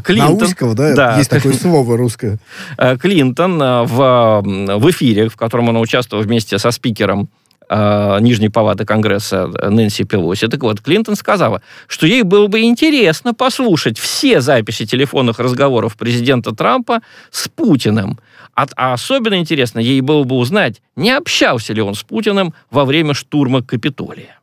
Клинтон... 0.04 0.38
Науського, 0.38 0.76
да? 0.76 0.96
да? 0.96 1.18
Есть 1.18 1.30
такое 1.30 1.54
слово 1.54 1.98
русское. 1.98 2.40
Э, 2.78 2.98
Клинтон 2.98 3.62
э, 3.62 3.84
в, 3.84 4.42
в 4.78 4.92
эфире, 4.92 5.30
в 5.30 5.36
котором 5.36 5.70
она 5.70 5.80
участвовала 5.80 6.24
вместе 6.24 6.58
со 6.60 6.72
спикером 6.72 7.30
э, 7.70 8.18
Нижней 8.22 8.50
палаты 8.50 8.86
Конгресса 8.86 9.48
Нэнси 9.48 10.04
Пелоси. 10.04 10.48
Так 10.48 10.62
вот, 10.62 10.82
Клинтон 10.82 11.16
сказала, 11.16 11.62
что 11.88 12.06
ей 12.06 12.24
было 12.24 12.48
бы 12.48 12.62
интересно 12.62 13.34
послушать 13.34 13.98
все 13.98 14.42
записи 14.42 14.86
телефонных 14.86 15.40
разговоров 15.40 15.98
президента 15.98 16.52
Трампа 16.54 17.02
с 17.32 17.48
Путиным. 17.48 18.20
А, 18.56 18.66
а 18.76 18.94
особенно 18.94 19.36
интересно 19.36 19.80
ей 19.80 20.02
было 20.02 20.24
бы 20.24 20.36
узнать, 20.36 20.82
не 20.96 21.12
общался 21.12 21.74
ли 21.74 21.82
он 21.82 21.96
с 21.96 22.04
Путиным 22.04 22.54
во 22.72 22.86
время 22.86 23.14
штурма 23.14 23.62
Капитолия. 23.62 24.40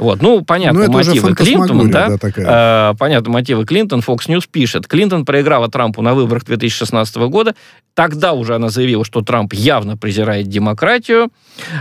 Вот, 0.00 0.22
ну, 0.22 0.42
понятно, 0.42 0.86
ну, 0.86 0.92
мотивы 0.92 1.34
Клинтона, 1.34 1.90
да, 1.90 2.08
да 2.08 2.16
такая. 2.16 2.92
Э, 2.92 2.94
понятно, 2.98 3.30
мотивы 3.30 3.66
Клинтон, 3.66 4.00
Fox 4.00 4.28
News 4.28 4.48
пишет. 4.50 4.86
Клинтон 4.86 5.26
проиграла 5.26 5.68
Трампу 5.68 6.00
на 6.00 6.14
выборах 6.14 6.46
2016 6.46 7.16
года. 7.28 7.54
Тогда 7.92 8.32
уже 8.32 8.54
она 8.54 8.70
заявила, 8.70 9.04
что 9.04 9.20
Трамп 9.20 9.52
явно 9.52 9.98
презирает 9.98 10.48
демократию. 10.48 11.28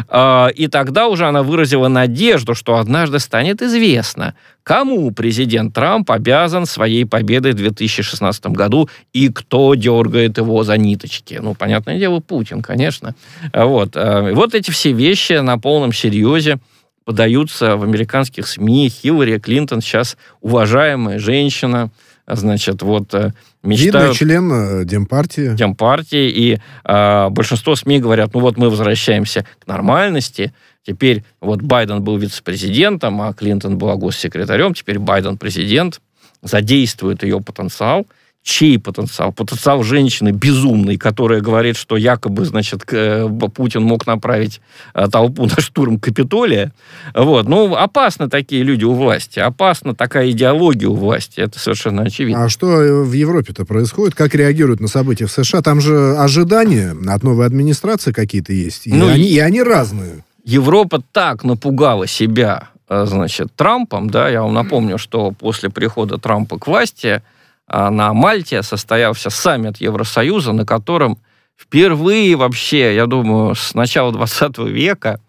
Э, 0.09 0.49
и 0.53 0.67
тогда 0.67 1.07
уже 1.07 1.27
она 1.27 1.43
выразила 1.43 1.87
надежду, 1.87 2.55
что 2.55 2.75
однажды 2.75 3.19
станет 3.19 3.61
известно, 3.61 4.35
кому 4.63 5.09
президент 5.11 5.73
Трамп 5.73 6.11
обязан 6.11 6.65
своей 6.65 7.05
победой 7.05 7.53
в 7.53 7.55
2016 7.55 8.47
году 8.47 8.89
и 9.13 9.29
кто 9.29 9.75
дергает 9.75 10.37
его 10.37 10.65
за 10.65 10.75
ниточки. 10.75 11.39
Ну, 11.41 11.53
понятное 11.53 11.97
дело, 11.97 12.19
Путин, 12.19 12.63
конечно. 12.63 13.15
Вот, 13.53 13.95
э, 13.95 14.33
вот 14.33 14.53
эти 14.55 14.71
все 14.71 14.91
вещи 14.91 15.39
на 15.39 15.57
полном 15.57 15.93
серьезе 15.93 16.59
подаются 17.05 17.75
в 17.75 17.83
американских 17.83 18.47
СМИ. 18.47 18.89
Хиллари 18.89 19.39
Клинтон 19.39 19.81
сейчас 19.81 20.17
уважаемая 20.41 21.19
женщина, 21.19 21.91
значит, 22.27 22.81
вот 22.81 23.13
э, 23.13 23.31
мечтают... 23.63 23.95
Видный 23.95 24.15
член 24.15 24.51
э, 24.51 24.85
Демпартии. 24.85 25.55
Демпартии, 25.55 26.29
и 26.29 26.59
э, 26.85 27.29
большинство 27.29 27.75
СМИ 27.75 27.99
говорят, 27.99 28.33
ну 28.33 28.41
вот 28.41 28.57
мы 28.57 28.69
возвращаемся 28.69 29.45
к 29.59 29.67
нормальности, 29.67 30.53
теперь 30.85 31.23
вот 31.41 31.61
Байден 31.61 32.03
был 32.03 32.17
вице-президентом, 32.17 33.21
а 33.21 33.33
Клинтон 33.33 33.77
была 33.77 33.95
госсекретарем, 33.95 34.73
теперь 34.73 34.99
Байден 34.99 35.37
президент, 35.37 36.01
задействует 36.41 37.23
ее 37.23 37.41
потенциал– 37.41 38.07
чей 38.49 38.79
потенциал? 38.79 39.31
Потенциал 39.31 39.83
женщины 39.83 40.31
безумной, 40.31 40.97
которая 40.97 41.39
говорит, 41.39 41.77
что 41.77 41.95
якобы, 41.97 42.45
значит, 42.45 42.81
э, 42.91 43.29
Путин 43.53 43.83
мог 43.83 44.07
направить 44.07 44.59
э, 44.95 45.07
толпу 45.07 45.45
на 45.55 45.61
штурм 45.61 45.99
Капитолия. 45.99 46.73
Вот. 47.13 47.47
Ну, 47.47 47.75
опасны 47.75 48.27
такие 48.27 48.63
люди 48.63 48.85
у 48.85 48.93
власти, 48.93 49.39
опасна 49.39 49.93
такая 49.93 50.31
идеология 50.31 50.89
у 50.89 50.95
власти, 50.95 51.39
это 51.39 51.59
совершенно 51.59 52.01
очевидно. 52.01 52.45
А 52.45 52.49
что 52.49 52.81
э, 52.81 53.03
в 53.03 53.13
Европе-то 53.13 53.65
происходит? 53.65 54.15
Как 54.15 54.33
реагируют 54.33 54.79
на 54.79 54.87
события 54.87 55.27
в 55.27 55.31
США? 55.31 55.61
Там 55.61 55.79
же 55.79 56.15
ожидания 56.17 56.95
от 57.07 57.23
новой 57.23 57.45
администрации 57.45 58.11
какие-то 58.11 58.51
есть, 58.51 58.87
и, 58.87 58.93
ну, 58.93 59.09
они, 59.09 59.29
и 59.29 59.37
они 59.37 59.61
разные. 59.61 60.23
Европа 60.43 61.03
так 61.11 61.43
напугала 61.43 62.07
себя, 62.07 62.69
значит, 62.89 63.49
Трампом, 63.55 64.09
да, 64.09 64.27
я 64.27 64.41
вам 64.41 64.55
напомню, 64.55 64.97
что 64.97 65.31
после 65.31 65.69
прихода 65.69 66.17
Трампа 66.17 66.57
к 66.57 66.65
власти 66.65 67.21
на 67.69 68.13
Мальте 68.13 68.63
состоялся 68.63 69.29
саммит 69.29 69.77
Евросоюза, 69.77 70.53
на 70.53 70.65
котором 70.65 71.19
впервые 71.57 72.35
вообще, 72.35 72.95
я 72.95 73.05
думаю, 73.05 73.55
с 73.55 73.73
начала 73.73 74.11
20 74.11 74.57
века 74.59 75.19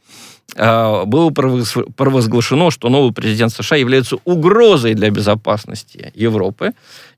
а, 0.57 1.05
было 1.05 1.31
провозглашено, 1.31 2.71
что 2.71 2.89
новый 2.89 3.13
президент 3.13 3.53
США 3.53 3.77
является 3.77 4.17
угрозой 4.25 4.95
для 4.95 5.11
безопасности 5.11 6.13
Европы. 6.15 6.73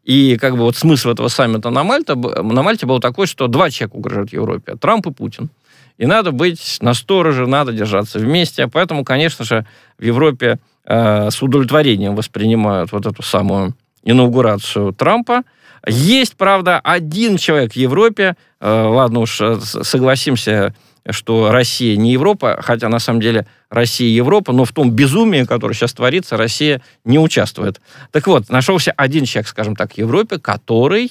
И 0.04 0.36
как 0.40 0.56
бы 0.56 0.62
вот 0.62 0.76
смысл 0.76 1.10
этого 1.10 1.28
саммита 1.28 1.70
на 1.70 1.84
Мальте, 1.84 2.14
на 2.14 2.62
Мальте 2.62 2.86
был 2.86 3.00
такой, 3.00 3.26
что 3.26 3.46
два 3.46 3.70
человека 3.70 3.96
угрожают 3.96 4.32
Европе. 4.32 4.74
Трамп 4.76 5.06
и 5.06 5.12
Путин. 5.12 5.50
И 5.98 6.06
надо 6.06 6.32
быть 6.32 6.78
на 6.80 6.94
стороже, 6.94 7.46
надо 7.46 7.72
держаться 7.72 8.18
вместе. 8.18 8.66
Поэтому, 8.66 9.04
конечно 9.04 9.44
же, 9.44 9.66
в 9.98 10.02
Европе 10.02 10.58
э, 10.84 11.30
с 11.30 11.40
удовлетворением 11.42 12.16
воспринимают 12.16 12.90
вот 12.92 13.06
эту 13.06 13.22
самую 13.22 13.74
инаугурацию 14.02 14.92
Трампа. 14.92 15.42
Есть, 15.86 16.36
правда, 16.36 16.78
один 16.78 17.36
человек 17.36 17.72
в 17.72 17.76
Европе, 17.76 18.36
э, 18.60 18.82
ладно 18.82 19.20
уж, 19.20 19.40
э, 19.40 19.58
согласимся, 19.60 20.74
что 21.10 21.50
Россия 21.50 21.96
не 21.96 22.12
Европа, 22.12 22.60
хотя 22.62 22.88
на 22.88 23.00
самом 23.00 23.20
деле 23.20 23.46
Россия 23.70 24.08
и 24.08 24.12
Европа, 24.12 24.52
но 24.52 24.64
в 24.64 24.72
том 24.72 24.92
безумии, 24.92 25.42
которое 25.42 25.74
сейчас 25.74 25.92
творится, 25.92 26.36
Россия 26.36 26.80
не 27.04 27.18
участвует. 27.18 27.80
Так 28.12 28.28
вот, 28.28 28.48
нашелся 28.50 28.92
один 28.92 29.24
человек, 29.24 29.48
скажем 29.48 29.74
так, 29.74 29.94
в 29.94 29.98
Европе, 29.98 30.38
который 30.38 31.10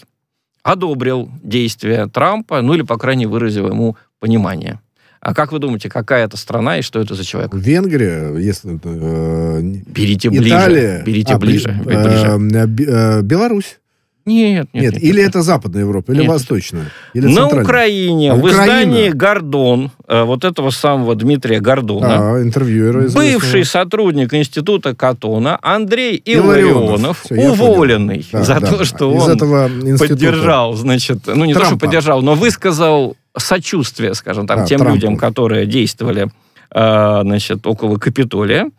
одобрил 0.63 1.29
действия 1.43 2.07
Трампа, 2.07 2.61
ну 2.61 2.73
или, 2.73 2.83
по 2.83 2.97
крайней 2.97 3.25
мере, 3.25 3.33
выразил 3.33 3.67
ему 3.67 3.97
понимание. 4.19 4.79
А 5.21 5.35
как 5.35 5.51
вы 5.51 5.59
думаете, 5.59 5.87
какая 5.87 6.25
это 6.25 6.35
страна 6.35 6.79
и 6.79 6.81
что 6.81 6.99
это 6.99 7.13
за 7.13 7.23
человек? 7.23 7.53
Венгрия, 7.53 8.35
если... 8.37 8.79
Э, 8.83 9.61
берите 9.61 10.31
ближе. 10.31 10.49
Италия. 10.49 11.03
Берите 11.05 11.33
а, 11.33 11.37
ближе. 11.37 11.79
Э, 11.85 12.67
ближе. 12.67 12.87
Э, 12.89 13.21
Беларусь. 13.21 13.77
Нет, 14.25 14.67
нет, 14.73 14.83
нет. 14.83 14.93
нет 14.93 15.03
или 15.03 15.19
нет. 15.19 15.29
это 15.29 15.41
Западная 15.41 15.81
Европа, 15.81 16.11
или 16.11 16.21
нет. 16.21 16.29
Восточная, 16.29 16.91
или 17.13 17.27
На 17.27 17.47
Украине, 17.47 18.33
а 18.33 18.35
в 18.35 18.47
издании 18.47 19.09
«Гордон», 19.09 19.91
э, 20.07 20.23
вот 20.23 20.43
этого 20.43 20.69
самого 20.69 21.15
Дмитрия 21.15 21.59
Гордона, 21.59 22.35
а, 22.35 22.41
интервьюера 22.41 23.09
бывший 23.09 23.65
сотрудник 23.65 24.31
Института 24.33 24.95
Катона 24.95 25.57
Андрей 25.61 26.21
Илларионов, 26.23 27.21
Все, 27.25 27.35
уволенный 27.35 28.25
да, 28.31 28.43
за 28.43 28.59
да, 28.59 28.67
то, 28.67 28.85
что 28.85 29.11
из 29.11 29.27
он 29.27 29.97
поддержал, 29.97 30.73
значит, 30.75 31.21
ну 31.25 31.45
не 31.45 31.53
Трампа. 31.53 31.69
то, 31.69 31.75
что 31.75 31.85
поддержал, 31.87 32.21
но 32.21 32.35
высказал 32.35 33.17
сочувствие, 33.37 34.13
скажем 34.13 34.47
так, 34.47 34.59
а, 34.59 34.65
тем 34.65 34.79
Трампу. 34.79 34.95
людям, 34.95 35.17
которые 35.17 35.65
действовали 35.65 36.29
э, 36.73 37.19
значит, 37.23 37.65
около 37.65 37.97
Капитолия. 37.97 38.69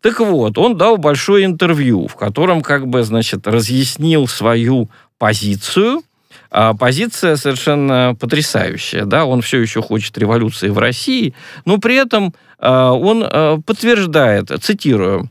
Так 0.00 0.20
вот, 0.20 0.58
он 0.58 0.76
дал 0.76 0.96
большое 0.98 1.44
интервью, 1.44 2.08
в 2.08 2.16
котором 2.16 2.62
как 2.62 2.86
бы, 2.86 3.04
значит, 3.04 3.46
разъяснил 3.46 4.26
свою 4.26 4.88
позицию, 5.18 6.02
а 6.50 6.74
позиция 6.74 7.36
совершенно 7.36 8.14
потрясающая, 8.18 9.04
да, 9.04 9.24
он 9.24 9.40
все 9.40 9.58
еще 9.60 9.80
хочет 9.80 10.18
революции 10.18 10.68
в 10.68 10.78
России, 10.78 11.34
но 11.64 11.78
при 11.78 11.96
этом 11.96 12.34
а, 12.58 12.92
он 12.92 13.24
а, 13.24 13.58
подтверждает, 13.64 14.50
цитирую, 14.62 15.30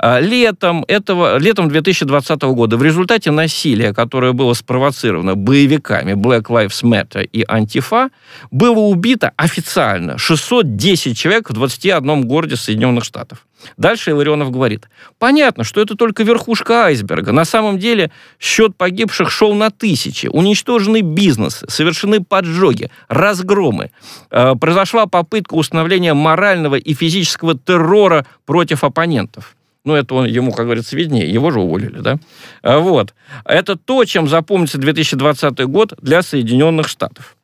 летом, 0.00 0.84
этого, 0.88 1.38
летом 1.38 1.68
2020 1.68 2.42
года 2.42 2.76
в 2.76 2.82
результате 2.82 3.30
насилия, 3.30 3.92
которое 3.92 4.32
было 4.32 4.54
спровоцировано 4.54 5.34
боевиками 5.34 6.12
Black 6.12 6.44
Lives 6.44 6.82
Matter 6.82 7.24
и 7.24 7.44
Антифа, 7.46 8.10
было 8.50 8.78
убито 8.78 9.32
официально 9.36 10.18
610 10.18 11.16
человек 11.16 11.50
в 11.50 11.52
21 11.52 12.26
городе 12.26 12.56
Соединенных 12.56 13.04
Штатов. 13.04 13.46
Дальше 13.76 14.10
Иларионов 14.10 14.50
говорит, 14.50 14.88
понятно, 15.18 15.64
что 15.64 15.80
это 15.80 15.94
только 15.94 16.22
верхушка 16.22 16.86
айсберга. 16.86 17.32
На 17.32 17.44
самом 17.44 17.78
деле 17.78 18.10
счет 18.38 18.76
погибших 18.76 19.30
шел 19.30 19.54
на 19.54 19.70
тысячи. 19.70 20.26
Уничтожены 20.26 21.00
бизнесы, 21.00 21.66
совершены 21.68 22.22
поджоги, 22.22 22.90
разгромы. 23.08 23.90
Э, 24.30 24.54
произошла 24.54 25.06
попытка 25.06 25.54
установления 25.54 26.14
морального 26.14 26.76
и 26.76 26.94
физического 26.94 27.56
террора 27.56 28.26
против 28.46 28.84
оппонентов. 28.84 29.54
Ну, 29.84 29.94
это 29.94 30.14
он, 30.14 30.26
ему, 30.26 30.52
как 30.52 30.66
говорится, 30.66 30.96
виднее. 30.96 31.28
Его 31.28 31.50
же 31.50 31.60
уволили, 31.60 31.98
да? 31.98 32.18
А, 32.62 32.78
вот. 32.78 33.14
Это 33.44 33.76
то, 33.76 34.04
чем 34.04 34.28
запомнится 34.28 34.78
2020 34.78 35.60
год 35.66 35.94
для 36.00 36.22
Соединенных 36.22 36.88
Штатов. 36.88 37.36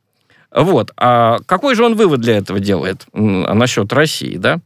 Вот. 0.55 0.93
А 0.97 1.39
какой 1.47 1.75
же 1.75 1.85
он 1.85 1.95
вывод 1.95 2.21
для 2.21 2.37
этого 2.37 2.61
делает 2.61 3.07
насчет 3.13 3.93
России, 3.93 4.37
да? 4.37 4.61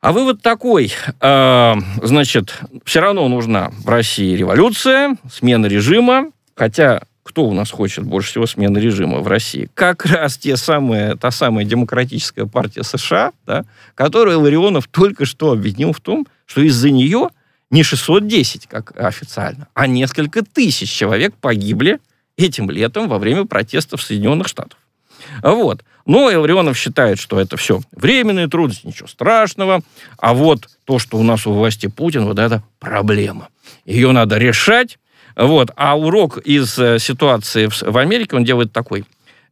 А 0.00 0.12
вывод 0.12 0.42
такой, 0.42 0.92
э, 1.20 1.74
значит, 2.02 2.58
все 2.84 3.00
равно 3.00 3.28
нужна 3.28 3.70
в 3.84 3.88
России 3.88 4.34
революция, 4.34 5.16
смена 5.30 5.66
режима, 5.66 6.32
хотя 6.56 7.02
кто 7.22 7.44
у 7.44 7.52
нас 7.52 7.70
хочет 7.70 8.04
больше 8.04 8.30
всего 8.30 8.46
смены 8.46 8.78
режима 8.78 9.20
в 9.20 9.28
России? 9.28 9.68
Как 9.74 10.04
раз 10.06 10.36
те 10.36 10.56
самые, 10.56 11.16
та 11.16 11.30
самая 11.30 11.64
демократическая 11.64 12.46
партия 12.46 12.82
США, 12.82 13.32
да, 13.46 13.64
которую 13.94 14.40
Ларионов 14.40 14.88
только 14.88 15.24
что 15.24 15.52
обвинил 15.52 15.92
в 15.92 16.00
том, 16.00 16.26
что 16.46 16.60
из-за 16.62 16.90
нее 16.90 17.28
не 17.70 17.82
610, 17.82 18.66
как 18.66 18.98
официально, 19.00 19.68
а 19.74 19.86
несколько 19.86 20.44
тысяч 20.44 20.90
человек 20.90 21.34
погибли 21.34 21.98
этим 22.36 22.70
летом 22.70 23.08
во 23.08 23.18
время 23.18 23.46
протестов 23.46 24.00
в 24.00 24.04
Соединенных 24.04 24.48
Штатах. 24.48 24.78
Вот. 25.42 25.84
Но 26.04 26.24
Ларионов 26.24 26.76
считает, 26.76 27.20
что 27.20 27.40
это 27.40 27.56
все 27.56 27.80
временный 27.92 28.48
труд, 28.48 28.72
ничего 28.82 29.06
страшного. 29.06 29.82
А 30.18 30.34
вот 30.34 30.68
то, 30.84 30.98
что 30.98 31.16
у 31.16 31.22
нас 31.22 31.46
у 31.46 31.52
власти 31.52 31.86
Путин, 31.86 32.24
вот 32.24 32.38
это 32.38 32.62
проблема. 32.80 33.48
Ее 33.84 34.10
надо 34.12 34.38
решать, 34.38 34.98
вот. 35.36 35.70
А 35.76 35.98
урок 35.98 36.38
из 36.38 36.78
э, 36.78 36.98
ситуации 36.98 37.68
в, 37.68 37.96
Америке 37.96 38.36
он 38.36 38.44
делает 38.44 38.72
такой, 38.72 39.04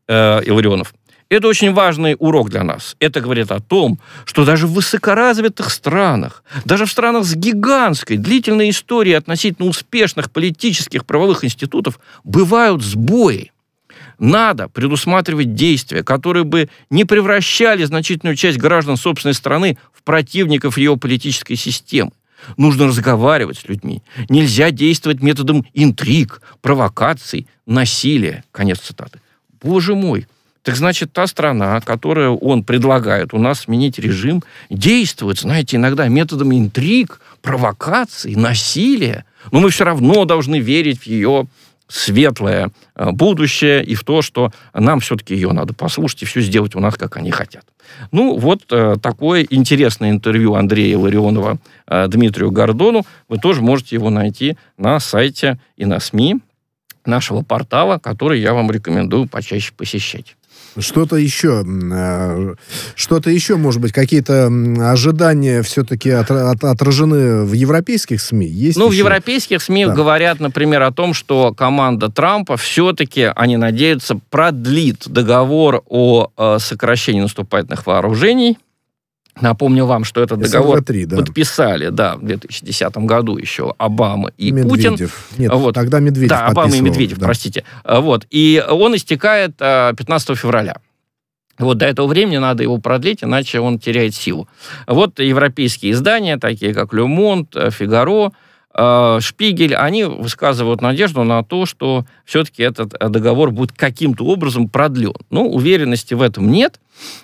э, 0.09 0.41
Илларионов. 0.45 0.95
Это 1.31 1.47
очень 1.47 1.73
важный 1.73 2.17
урок 2.19 2.51
для 2.51 2.65
нас. 2.65 2.97
Это 2.99 3.21
говорит 3.21 3.53
о 3.53 3.61
том, 3.61 4.01
что 4.25 4.45
даже 4.45 4.67
в 4.67 4.73
высокоразвитых 4.73 5.71
странах, 5.71 6.43
даже 6.65 6.87
в 6.87 6.91
странах 6.91 7.25
с 7.25 7.37
гигантской, 7.37 8.17
длительной 8.17 8.71
историей 8.71 9.15
относительно 9.15 9.69
успешных 9.69 10.33
политических 10.33 11.07
правовых 11.07 11.45
институтов 11.45 12.01
бывают 12.25 12.83
сбои. 12.83 13.53
Надо 14.19 14.69
предусматривать 14.69 15.55
действия, 15.55 16.03
которые 16.03 16.43
бы 16.43 16.69
не 16.91 17.05
превращали 17.05 17.85
значительную 17.85 18.35
часть 18.35 18.59
граждан 18.59 18.97
собственной 18.97 19.35
страны 19.35 19.79
в 19.95 20.03
противников 20.03 20.79
ее 20.79 20.97
политической 20.97 21.55
системы. 21.55 22.11
Нужно 22.57 22.87
разговаривать 22.87 23.59
с 23.59 23.69
людьми. 23.69 24.03
Нельзя 24.29 24.71
действовать 24.71 25.23
методом 25.23 25.67
интриг, 25.75 26.43
провокаций, 26.61 27.47
насилия. 27.67 28.45
Конец 28.53 28.81
цитаты. 28.81 29.21
Боже 29.63 29.95
мой, 29.95 30.27
так 30.63 30.77
значит, 30.77 31.13
та 31.13 31.27
страна, 31.27 31.81
которую 31.81 32.37
он 32.37 32.65
предлагает 32.65 33.33
у 33.33 33.39
нас 33.39 33.61
сменить 33.61 33.99
режим, 33.99 34.43
действует, 34.69 35.39
знаете, 35.39 35.77
иногда 35.77 36.09
методом 36.09 36.53
интриг, 36.53 37.21
провокаций, 37.41 38.35
насилия. 38.37 39.25
Но 39.53 39.61
мы 39.61 39.71
все 39.71 39.85
равно 39.85 40.25
должны 40.27 40.59
верить 40.59 41.01
в 41.01 41.07
ее 41.07 41.47
светлое 41.91 42.71
э, 42.95 43.11
будущее 43.11 43.85
и 43.85 43.95
в 43.95 44.05
то, 44.05 44.23
что 44.23 44.53
нам 44.73 45.01
все-таки 45.01 45.35
ее 45.35 45.53
надо 45.53 45.75
послушать 45.75 46.23
и 46.23 46.27
все 46.27 46.41
сделать 46.41 46.75
у 46.75 46.81
нас, 46.81 46.97
как 46.97 47.17
они 47.17 47.31
хотят. 47.31 47.65
Ну, 48.13 48.37
вот 48.37 48.63
э, 48.71 48.97
такое 49.03 49.47
интересное 49.49 50.11
интервью 50.11 50.55
Андрея 50.55 50.97
Ларионова 50.97 51.59
э, 51.87 52.07
Дмитрию 52.09 52.51
Гордону. 52.51 53.05
Вы 53.29 53.39
тоже 53.39 53.61
можете 53.61 53.97
его 53.97 54.11
найти 54.11 54.57
на 54.79 55.01
сайте 55.01 55.59
и 55.77 55.85
на 55.85 56.01
СМИ 56.01 56.37
нашего 57.05 57.43
портала, 57.43 57.99
который 57.99 58.41
я 58.41 58.55
вам 58.55 58.71
рекомендую 58.71 59.27
почаще 59.27 59.73
посещать. 59.77 60.37
Что-то 60.79 61.17
еще, 61.17 61.65
э, 61.67 62.55
что-то 62.95 63.31
еще, 63.31 63.57
может 63.57 63.81
быть, 63.81 63.93
какие-то 63.93 64.51
ожидания 64.91 65.63
все-таки 65.63 66.11
от, 66.11 66.31
от, 66.31 66.63
отражены 66.63 67.45
в 67.45 67.53
европейских 67.53 68.21
СМИ? 68.21 68.47
Есть 68.47 68.79
ну, 68.79 68.87
еще? 68.87 69.03
в 69.03 69.07
европейских 69.07 69.63
СМИ 69.63 69.87
да. 69.87 69.95
говорят, 69.95 70.41
например, 70.41 70.83
о 70.83 70.93
том, 70.93 71.15
что 71.15 71.53
команда 71.53 72.09
Трампа 72.09 72.57
все-таки, 72.57 73.31
они 73.35 73.57
надеются, 73.57 74.19
продлит 74.31 75.09
договор 75.09 75.83
о 75.89 76.31
э, 76.37 76.59
сокращении 76.61 77.21
наступательных 77.21 77.87
вооружений 77.87 78.59
Напомню 79.41 79.87
вам, 79.87 80.05
что 80.05 80.21
этот 80.23 80.41
договор 80.41 80.83
3, 80.83 81.07
да. 81.07 81.17
подписали, 81.19 81.89
да, 81.89 82.17
в 82.17 82.25
2010 82.25 82.97
году 82.99 83.37
еще 83.37 83.75
Обама 83.79 84.33
и 84.37 84.51
Медведев. 84.51 85.29
Путин. 85.31 85.43
Нет, 85.43 85.53
вот. 85.53 85.75
тогда 85.75 86.01
Медведев 86.01 86.31
Да, 86.31 86.47
Обама 86.47 86.75
и 86.75 86.81
Медведев, 86.81 87.19
да. 87.19 87.27
простите. 87.27 87.65
Вот. 87.85 88.27
И 88.31 88.63
он 88.69 88.97
истекает 88.97 89.57
15 89.57 90.31
э, 90.31 90.35
февраля. 90.35 90.77
Вот 91.59 91.79
до 91.79 91.87
этого 91.87 92.07
времени 92.07 92.39
надо 92.39 92.63
его 92.63 92.79
продлить, 92.79 93.23
иначе 93.23 93.61
он 93.61 93.79
теряет 93.79 94.15
силу. 94.15 94.49
Вот 94.87 95.21
европейские 95.21 95.93
издания, 95.93 96.39
такие 96.39 96.75
как 96.75 96.93
«Ле 96.93 97.05
Монт», 97.05 97.55
«Фигаро», 97.71 98.33
Шпигель, 98.73 99.75
они 99.75 100.05
высказывают 100.05 100.81
надежду 100.81 101.25
на 101.25 101.43
то, 101.43 101.67
что 101.67 102.05
все-таки 102.25 102.63
этот 102.63 102.95
э, 102.95 103.09
договор 103.09 103.51
будет 103.51 103.73
каким-то 103.73 104.25
образом 104.25 104.69
продлен. 104.69 105.15
Ну, 105.29 105.51
уверенности 105.51 106.15
в 106.15 106.23
этом 106.23 106.53
нет, 106.53 106.79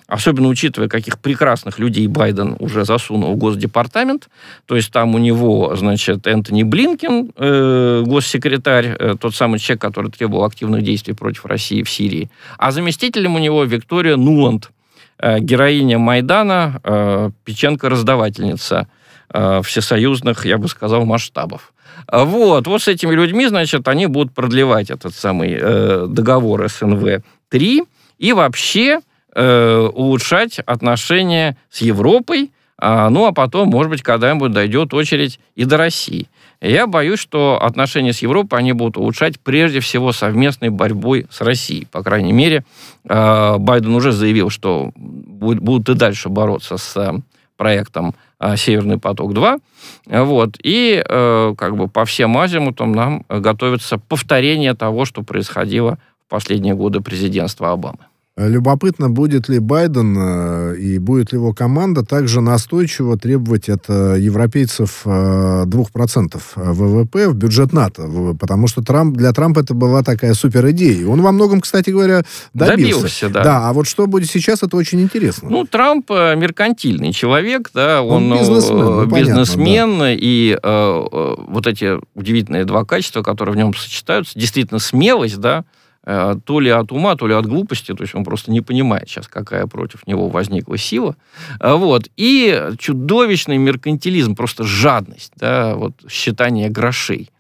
особенно 0.09 0.49
учитывая, 0.49 0.89
каких 0.89 1.21
прекрасных 1.21 1.79
людей 1.79 2.09
Байден 2.09 2.57
уже 2.59 2.85
засунул 2.85 3.35
в 3.35 3.37
Госдепартамент. 3.37 4.29
То 4.67 4.75
есть 4.75 4.91
там 4.91 5.15
у 5.15 5.19
него, 5.19 5.77
значит, 5.77 6.27
Энтони 6.27 6.65
Блинкен, 6.65 7.31
э, 7.37 8.03
госсекретарь, 8.05 8.97
э, 8.99 9.15
тот 9.19 9.37
самый 9.37 9.61
человек, 9.61 9.83
который 9.83 10.11
требовал 10.11 10.45
активных 10.45 10.83
действий 10.83 11.15
против 11.15 11.47
России 11.47 11.85
в 11.85 11.89
Сирии. 11.89 12.29
А 12.59 12.73
заместителем 12.73 13.37
у 13.37 13.39
него 13.39 13.63
Виктория 13.63 14.17
Нуланд, 14.17 14.73
э, 15.21 15.39
героиня 15.39 15.99
Майдана, 15.99 16.81
э, 16.83 17.31
печенка-раздавательница– 17.45 18.89
э, 18.96 18.96
всесоюзных, 19.33 20.47
я 20.47 20.59
бы 20.59 20.69
сказал, 20.69 21.05
масштабов. 21.05 21.73
Вот, 22.11 22.67
вот 22.67 22.83
с 22.83 22.89
этими 22.89 23.15
людьми, 23.15 23.47
значит, 23.47 23.89
они 23.89 24.07
будут 24.07 24.33
продлевать 24.33 24.91
этот 24.91 25.15
самый 25.15 25.57
э, 25.61 26.07
договор 26.09 26.65
СНВ-3 26.67 27.87
и 28.19 28.33
вообще 28.33 29.01
э, 29.35 29.89
улучшать 29.93 30.61
отношения 30.61 31.57
с 31.71 31.83
Европой, 31.83 32.51
А, 32.79 33.09
ну, 33.09 33.25
а 33.25 33.33
потом, 33.33 33.69
может 33.69 33.91
быть, 33.91 34.03
когда-нибудь 34.03 34.53
дойдет 34.53 34.93
очередь 34.93 35.41
и 35.55 35.65
до 35.65 35.79
России. 35.79 36.29
Я 36.61 36.87
боюсь, 36.87 37.19
что 37.19 37.59
отношения 37.61 38.13
с 38.13 38.21
Европой 38.21 38.59
они 38.59 38.73
будут 38.73 38.99
улучшать 38.99 39.41
прежде 39.41 39.81
всего 39.81 40.13
совместной 40.13 40.69
борьбой 40.69 41.27
с 41.31 41.41
Россией. 41.41 41.87
По 41.91 42.03
крайней 42.03 42.33
мере, 42.33 42.65
а, 43.09 43.57
Байден 43.59 43.95
уже 43.95 44.13
заявил, 44.13 44.51
что 44.51 44.93
будут 44.95 45.89
и 45.89 45.95
дальше 45.95 46.29
бороться 46.29 46.77
с 46.77 46.97
а, 46.97 47.15
проектом 47.57 48.09
а, 48.09 48.26
«Северный 48.57 48.99
поток-2». 48.99 49.61
Вот. 50.07 50.57
И 50.63 51.03
как 51.07 51.77
бы 51.77 51.89
по 51.89 52.05
всем 52.05 52.37
азимутам 52.37 52.93
нам 52.93 53.25
готовится 53.29 53.99
повторение 53.99 54.75
того, 54.75 55.05
что 55.05 55.23
происходило 55.23 55.99
в 56.27 56.31
последние 56.31 56.75
годы 56.75 57.01
президентства 57.01 57.73
Обамы. 57.73 57.99
Любопытно, 58.39 59.09
будет 59.09 59.49
ли 59.49 59.59
Байден 59.61 60.15
э, 60.19 60.77
и 60.77 60.99
будет 60.99 61.33
ли 61.33 61.39
его 61.39 61.55
команда 61.55 62.05
также 62.05 62.43
настойчиво 62.43 63.17
требовать 63.17 63.71
от 63.71 63.85
э, 63.89 64.17
европейцев 64.19 65.07
2% 65.07 66.37
э, 66.57 66.73
ВВП 66.73 67.29
в 67.29 67.35
бюджет 67.35 67.73
НАТО, 67.73 68.37
потому 68.39 68.69
что 68.69 68.83
Трамп, 68.83 69.17
для 69.17 69.33
Трампа 69.33 69.61
это 69.61 69.73
была 69.73 70.03
такая 70.03 70.35
супер 70.35 70.69
идея. 70.73 71.07
Он 71.07 71.23
во 71.23 71.33
многом, 71.33 71.63
кстати 71.63 71.89
говоря, 71.89 72.25
добился. 72.53 72.93
Добился, 72.93 73.29
да. 73.31 73.43
Да, 73.43 73.69
а 73.71 73.73
вот 73.73 73.87
что 73.89 74.07
будет 74.07 74.29
сейчас, 74.29 74.63
это 74.63 74.77
очень 74.77 75.01
интересно. 75.01 75.49
Ну, 75.49 75.65
Трамп 75.65 76.11
меркантильный 76.11 77.15
человек, 77.15 77.71
да, 77.73 78.03
он, 78.03 78.31
он 78.31 78.39
бизнесмен, 78.39 78.77
ну, 78.77 79.07
бизнесмен 79.07 79.89
понятно, 79.93 80.05
да. 80.05 80.13
и 80.13 80.59
э, 80.63 81.35
вот 81.49 81.67
эти 81.67 81.99
удивительные 82.15 82.67
два 82.67 82.85
качества, 82.85 83.23
которые 83.23 83.55
в 83.55 83.57
нем 83.57 83.75
сочетаются, 83.75 84.39
действительно 84.39 84.79
смелость, 84.79 85.39
да, 85.39 85.65
то 86.07 86.61
ли 86.61 86.71
от 86.71 86.93
ума, 86.93 87.17
то 87.17 87.27
ли 87.27 87.35
от 87.35 87.47
глупости, 87.47 87.93
то 87.93 88.05
есть 88.05 88.15
он 88.15 88.23
просто 88.25 88.53
не 88.53 88.61
понимает 88.61 89.09
сейчас, 89.09 89.27
какая 89.27 89.67
против 89.67 90.07
него 90.07 90.29
возникла 90.29 90.79
сила. 90.79 91.17
Э, 91.59 91.75
вот. 91.75 92.09
И 92.17 92.71
чудовищный 92.79 93.59
меркантилизм, 93.59 94.37
просто 94.37 94.63
жадность, 94.63 95.33
да, 95.35 95.75
вот, 95.75 95.95
считание 96.09 96.69
грошей. 96.69 97.31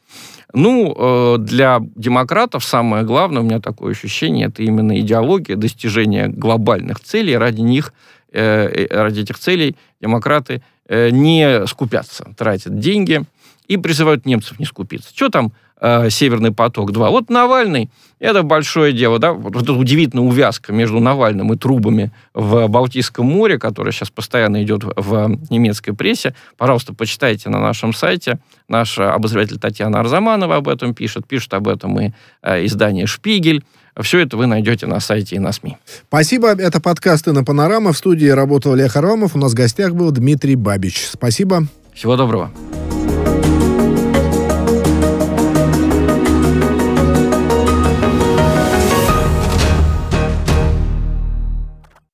Ну, 0.52 0.94
э, 0.98 1.38
для 1.38 1.80
демократов 1.94 2.64
самое 2.64 3.04
главное, 3.04 3.42
у 3.42 3.44
меня 3.44 3.60
такое 3.60 3.92
ощущение, 3.92 4.48
это 4.48 4.64
именно 4.64 4.98
идеология 4.98 5.54
достижения 5.54 6.26
глобальных 6.26 6.98
целей. 6.98 7.36
Ради 7.36 7.60
них, 7.60 7.92
ради 8.32 9.20
этих 9.20 9.38
целей 9.38 9.76
демократы 10.00 10.62
не 10.88 11.66
скупятся, 11.66 12.34
тратят 12.36 12.78
деньги 12.78 13.22
и 13.68 13.76
призывают 13.76 14.26
немцев 14.26 14.58
не 14.58 14.66
скупиться. 14.66 15.10
Что 15.14 15.28
там 15.28 15.52
э, 15.80 16.10
Северный 16.10 16.52
поток-2. 16.52 17.10
Вот 17.10 17.30
Навальный, 17.30 17.90
это 18.18 18.42
большое 18.42 18.92
дело, 18.92 19.18
да, 19.18 19.32
вот, 19.32 19.62
эта 19.62 19.72
удивительная 19.72 20.24
увязка 20.24 20.72
между 20.72 21.00
Навальным 21.00 21.52
и 21.52 21.56
трубами 21.56 22.12
в 22.34 22.66
Балтийском 22.68 23.26
море, 23.26 23.58
которая 23.58 23.92
сейчас 23.92 24.10
постоянно 24.10 24.62
идет 24.62 24.84
в 24.84 25.38
немецкой 25.50 25.92
прессе. 25.92 26.34
Пожалуйста, 26.56 26.94
почитайте 26.94 27.50
на 27.50 27.60
нашем 27.60 27.92
сайте. 27.92 28.38
Наш 28.68 28.98
обозреватель 28.98 29.58
Татьяна 29.58 30.00
Арзаманова 30.00 30.56
об 30.56 30.68
этом 30.68 30.94
пишет. 30.94 31.26
Пишет 31.26 31.54
об 31.54 31.68
этом 31.68 32.00
и 32.00 32.12
э, 32.42 32.64
издание 32.64 33.06
«Шпигель». 33.06 33.64
Все 34.00 34.18
это 34.18 34.36
вы 34.36 34.46
найдете 34.46 34.86
на 34.86 35.00
сайте 35.00 35.36
и 35.36 35.38
на 35.38 35.52
СМИ. 35.52 35.78
Спасибо. 36.08 36.48
Это 36.48 36.80
подкасты 36.80 37.32
на 37.32 37.44
Панорама. 37.44 37.92
В 37.92 37.98
студии 37.98 38.26
работал 38.26 38.74
Олег 38.74 38.92
Харламов. 38.92 39.34
У 39.34 39.38
нас 39.38 39.52
в 39.52 39.54
гостях 39.54 39.94
был 39.94 40.10
Дмитрий 40.10 40.54
Бабич. 40.54 41.06
Спасибо. 41.10 41.66
Всего 41.94 42.16
доброго. 42.16 42.50